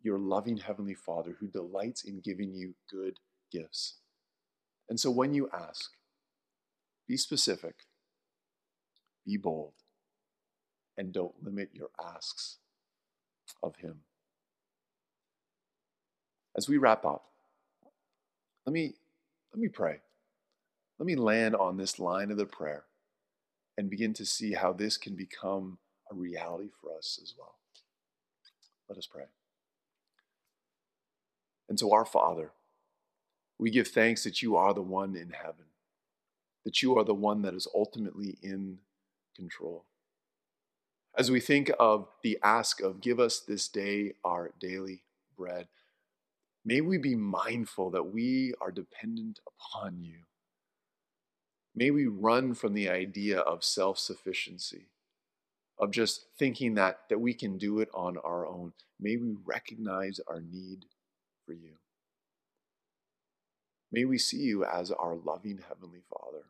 your 0.07 0.17
loving 0.17 0.55
Heavenly 0.55 0.93
Father 0.93 1.35
who 1.37 1.47
delights 1.47 2.03
in 2.05 2.21
giving 2.21 2.53
you 2.53 2.75
good 2.89 3.17
gifts. 3.51 3.95
And 4.89 4.97
so 4.97 5.11
when 5.11 5.33
you 5.33 5.49
ask, 5.53 5.91
be 7.09 7.17
specific, 7.17 7.75
be 9.25 9.35
bold, 9.35 9.73
and 10.97 11.11
don't 11.11 11.43
limit 11.43 11.71
your 11.73 11.89
asks 12.01 12.59
of 13.61 13.75
Him. 13.75 13.99
As 16.55 16.69
we 16.69 16.77
wrap 16.77 17.05
up, 17.05 17.25
let 18.65 18.71
me 18.73 18.93
let 19.53 19.59
me 19.59 19.67
pray. 19.67 19.99
Let 20.99 21.05
me 21.05 21.15
land 21.15 21.53
on 21.53 21.75
this 21.75 21.99
line 21.99 22.31
of 22.31 22.37
the 22.37 22.45
prayer 22.45 22.85
and 23.77 23.89
begin 23.89 24.13
to 24.13 24.25
see 24.25 24.53
how 24.53 24.71
this 24.71 24.97
can 24.97 25.15
become 25.15 25.79
a 26.09 26.15
reality 26.15 26.69
for 26.81 26.97
us 26.97 27.19
as 27.21 27.33
well. 27.37 27.55
Let 28.87 28.97
us 28.97 29.05
pray. 29.05 29.25
And 31.69 31.79
so, 31.79 31.91
our 31.93 32.05
Father, 32.05 32.51
we 33.57 33.69
give 33.69 33.87
thanks 33.87 34.23
that 34.23 34.41
you 34.41 34.55
are 34.55 34.73
the 34.73 34.81
one 34.81 35.15
in 35.15 35.31
heaven, 35.31 35.65
that 36.63 36.81
you 36.81 36.97
are 36.97 37.03
the 37.03 37.13
one 37.13 37.41
that 37.41 37.53
is 37.53 37.67
ultimately 37.73 38.37
in 38.41 38.79
control. 39.35 39.85
As 41.17 41.31
we 41.31 41.39
think 41.39 41.71
of 41.79 42.07
the 42.23 42.37
ask 42.43 42.79
of, 42.79 43.01
give 43.01 43.19
us 43.19 43.39
this 43.39 43.67
day 43.67 44.13
our 44.23 44.51
daily 44.59 45.03
bread, 45.35 45.67
May 46.67 46.81
we 46.81 46.97
be 46.97 47.15
mindful 47.15 47.91
that 47.91 48.11
we 48.11 48.53
are 48.59 48.71
dependent 48.71 49.39
upon 49.47 50.01
you. 50.01 50.23
May 51.73 51.91
we 51.91 52.07
run 52.07 52.55
from 52.55 52.73
the 52.73 52.89
idea 52.89 53.39
of 53.39 53.63
self 53.63 53.97
sufficiency, 53.97 54.89
of 55.79 55.91
just 55.91 56.25
thinking 56.37 56.73
that, 56.73 57.03
that 57.09 57.21
we 57.21 57.33
can 57.33 57.57
do 57.57 57.79
it 57.79 57.87
on 57.93 58.17
our 58.17 58.45
own. 58.45 58.73
May 58.99 59.15
we 59.15 59.37
recognize 59.45 60.19
our 60.27 60.41
need 60.41 60.83
for 61.47 61.53
you. 61.53 61.77
May 63.91 64.05
we 64.05 64.19
see 64.19 64.41
you 64.41 64.65
as 64.65 64.91
our 64.91 65.15
loving 65.15 65.59
Heavenly 65.67 66.01
Father, 66.11 66.43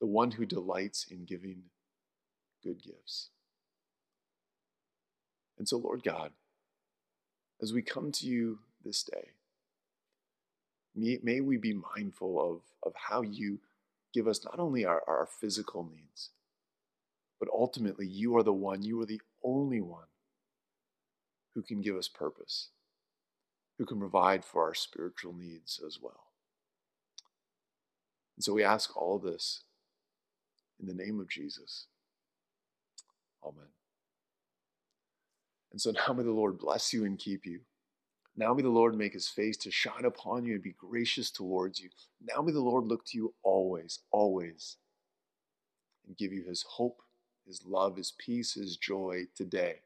the 0.00 0.06
one 0.06 0.30
who 0.30 0.46
delights 0.46 1.04
in 1.10 1.24
giving 1.24 1.64
good 2.62 2.82
gifts. 2.82 3.30
And 5.58 5.68
so, 5.68 5.76
Lord 5.76 6.02
God, 6.02 6.30
as 7.60 7.72
we 7.72 7.82
come 7.82 8.12
to 8.12 8.26
you 8.26 8.60
this 8.84 9.02
day. 9.02 9.30
May, 10.94 11.18
may 11.22 11.40
we 11.40 11.56
be 11.56 11.80
mindful 11.96 12.40
of, 12.40 12.60
of 12.86 12.94
how 12.94 13.22
you 13.22 13.58
give 14.12 14.28
us 14.28 14.44
not 14.44 14.60
only 14.60 14.84
our, 14.84 15.02
our 15.08 15.26
physical 15.26 15.82
needs, 15.82 16.30
but 17.40 17.48
ultimately 17.52 18.06
you 18.06 18.36
are 18.36 18.44
the 18.44 18.52
one, 18.52 18.82
you 18.82 19.00
are 19.00 19.06
the 19.06 19.20
only 19.42 19.80
one 19.80 20.06
who 21.54 21.62
can 21.62 21.80
give 21.80 21.96
us 21.96 22.08
purpose, 22.08 22.68
who 23.78 23.84
can 23.84 23.98
provide 23.98 24.44
for 24.44 24.62
our 24.62 24.74
spiritual 24.74 25.32
needs 25.32 25.80
as 25.84 25.98
well. 26.00 26.24
And 28.36 28.44
so 28.44 28.52
we 28.52 28.64
ask 28.64 28.96
all 28.96 29.18
this 29.18 29.62
in 30.80 30.86
the 30.86 30.94
name 30.94 31.20
of 31.20 31.28
Jesus. 31.28 31.86
Amen. 33.44 33.68
And 35.72 35.80
so 35.80 35.90
now 35.90 36.12
may 36.12 36.22
the 36.22 36.30
Lord 36.30 36.58
bless 36.58 36.92
you 36.92 37.04
and 37.04 37.18
keep 37.18 37.44
you. 37.44 37.60
Now 38.36 38.54
may 38.54 38.62
the 38.62 38.68
Lord 38.68 38.96
make 38.96 39.12
his 39.12 39.28
face 39.28 39.56
to 39.58 39.70
shine 39.70 40.04
upon 40.04 40.44
you 40.44 40.54
and 40.54 40.62
be 40.62 40.74
gracious 40.76 41.30
towards 41.30 41.80
you. 41.80 41.90
Now 42.20 42.42
may 42.42 42.52
the 42.52 42.60
Lord 42.60 42.84
look 42.84 43.04
to 43.06 43.16
you 43.16 43.34
always, 43.42 44.00
always, 44.10 44.76
and 46.06 46.16
give 46.16 46.32
you 46.32 46.44
his 46.44 46.62
hope, 46.62 47.02
his 47.46 47.64
love, 47.64 47.96
his 47.96 48.12
peace, 48.18 48.54
his 48.54 48.76
joy 48.76 49.24
today 49.36 49.80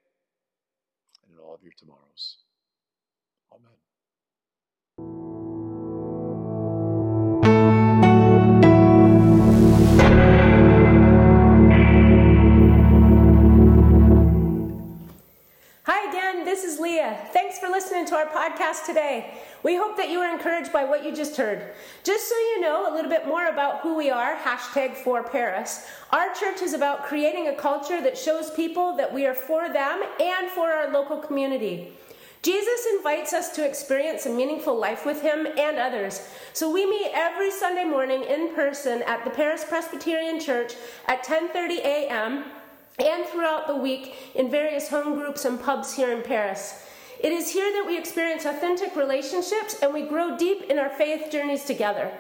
and 1.23 1.39
in 1.39 1.43
all 1.43 1.55
of 1.55 1.63
your 1.63 1.73
tomorrows. 1.77 2.39
Amen. 3.51 3.73
Hi 15.85 16.11
again, 16.11 16.45
this 16.45 16.65
is 16.65 16.79
Leah. 16.79 17.17
Thanks 17.33 17.59
for 17.59 17.69
listening 17.69 18.05
to 18.07 18.15
our 18.17 18.27
podcast 18.27 18.85
today. 18.85 19.33
We 19.63 19.77
hope 19.77 19.97
that 19.97 20.11
you 20.11 20.19
were 20.19 20.29
encouraged 20.29 20.73
by 20.73 20.85
what 20.85 21.05
you 21.05 21.17
just 21.17 21.37
heard. 21.37 21.73
Just 22.05 22.29
so 22.29 22.35
you 22.35 22.61
know 22.61 22.93
a 22.93 22.95
little 22.95 23.11
bit 23.11 23.27
more 23.27 23.49
about 23.49 23.81
who 23.81 23.95
we 23.97 24.11
are, 24.11 24.37
hashtag 24.37 24.95
for 24.95 25.23
Paris, 25.23 25.87
our 26.11 26.35
church 26.35 26.61
is 26.61 26.75
about 26.75 27.05
creating 27.05 27.49
a 27.49 27.55
culture 27.55 28.03
that 28.03 28.19
shows 28.19 28.51
people 28.51 28.95
that 28.97 29.13
we 29.13 29.25
are 29.27 29.35
for 29.35 29.69
them 29.73 30.03
and 30.21 30.51
for 30.51 30.71
our 30.71 30.91
local 30.91 31.17
community. 31.17 31.95
Jesus 32.43 32.87
invites 32.97 33.33
us 33.33 33.55
to 33.57 33.67
experience 33.67 34.27
a 34.27 34.31
meaningful 34.31 34.79
life 34.79 35.05
with 35.05 35.23
him 35.23 35.47
and 35.47 35.77
others. 35.77 36.29
So 36.53 36.73
we 36.73 36.89
meet 36.89 37.11
every 37.13 37.51
Sunday 37.51 37.85
morning 37.85 38.23
in 38.23 38.55
person 38.55 39.03
at 39.03 39.25
the 39.25 39.31
Paris 39.31 39.65
Presbyterian 39.69 40.39
Church 40.41 40.75
at 41.07 41.25
10:30 41.25 41.79
a.m 41.85 42.45
and 42.99 43.25
throughout 43.27 43.67
the 43.67 43.77
week 43.77 44.15
in 44.35 44.51
various 44.51 44.89
home 44.89 45.15
groups 45.15 45.45
and 45.45 45.61
pubs 45.61 45.95
here 45.95 46.13
in 46.13 46.23
Paris. 46.23 46.85
It 47.21 47.33
is 47.33 47.53
here 47.53 47.73
that 47.73 47.87
we 47.87 47.99
experience 47.99 48.45
authentic 48.45 48.95
relationships 48.95 49.77
and 49.83 49.93
we 49.93 50.03
grow 50.03 50.37
deep 50.37 50.63
in 50.65 50.79
our 50.79 50.91
faith 50.91 51.31
journeys 51.31 51.65
together. 51.65 52.13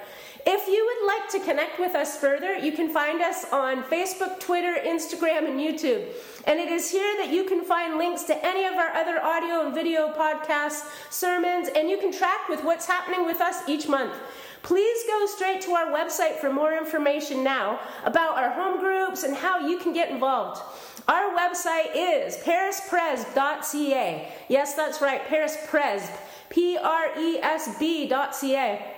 If 0.50 0.66
you 0.66 0.82
would 0.82 1.06
like 1.06 1.28
to 1.32 1.40
connect 1.40 1.78
with 1.78 1.94
us 1.94 2.16
further, 2.16 2.56
you 2.56 2.72
can 2.72 2.88
find 2.88 3.20
us 3.20 3.44
on 3.52 3.82
Facebook, 3.82 4.40
Twitter, 4.40 4.76
Instagram, 4.82 5.46
and 5.46 5.60
YouTube. 5.60 6.06
And 6.46 6.58
it 6.58 6.70
is 6.70 6.90
here 6.90 7.16
that 7.18 7.30
you 7.30 7.44
can 7.44 7.62
find 7.62 7.98
links 7.98 8.22
to 8.24 8.46
any 8.46 8.64
of 8.64 8.72
our 8.76 8.88
other 8.94 9.22
audio 9.22 9.66
and 9.66 9.74
video 9.74 10.10
podcasts, 10.10 10.88
sermons, 11.10 11.68
and 11.76 11.90
you 11.90 11.98
can 11.98 12.10
track 12.10 12.48
with 12.48 12.64
what's 12.64 12.86
happening 12.86 13.26
with 13.26 13.42
us 13.42 13.68
each 13.68 13.88
month. 13.88 14.14
please 14.62 15.04
go 15.06 15.26
straight 15.26 15.60
to 15.60 15.72
our 15.72 15.92
website 15.92 16.36
for 16.40 16.50
more 16.50 16.72
information 16.72 17.44
now 17.44 17.78
about 18.04 18.38
our 18.38 18.50
home 18.50 18.80
groups 18.80 19.24
and 19.24 19.36
how 19.36 19.58
you 19.68 19.78
can 19.78 19.92
get 19.92 20.08
involved. 20.10 20.62
Our 21.08 21.36
website 21.36 21.90
is 21.94 22.38
parispresb.ca. 22.38 24.32
Yes, 24.48 24.74
that's 24.74 25.02
right, 25.02 25.22
parispresb, 25.26 26.10
P 26.48 26.78
R 26.78 27.18
E 27.18 27.38
S 27.38 27.78
B.ca. 27.78 28.97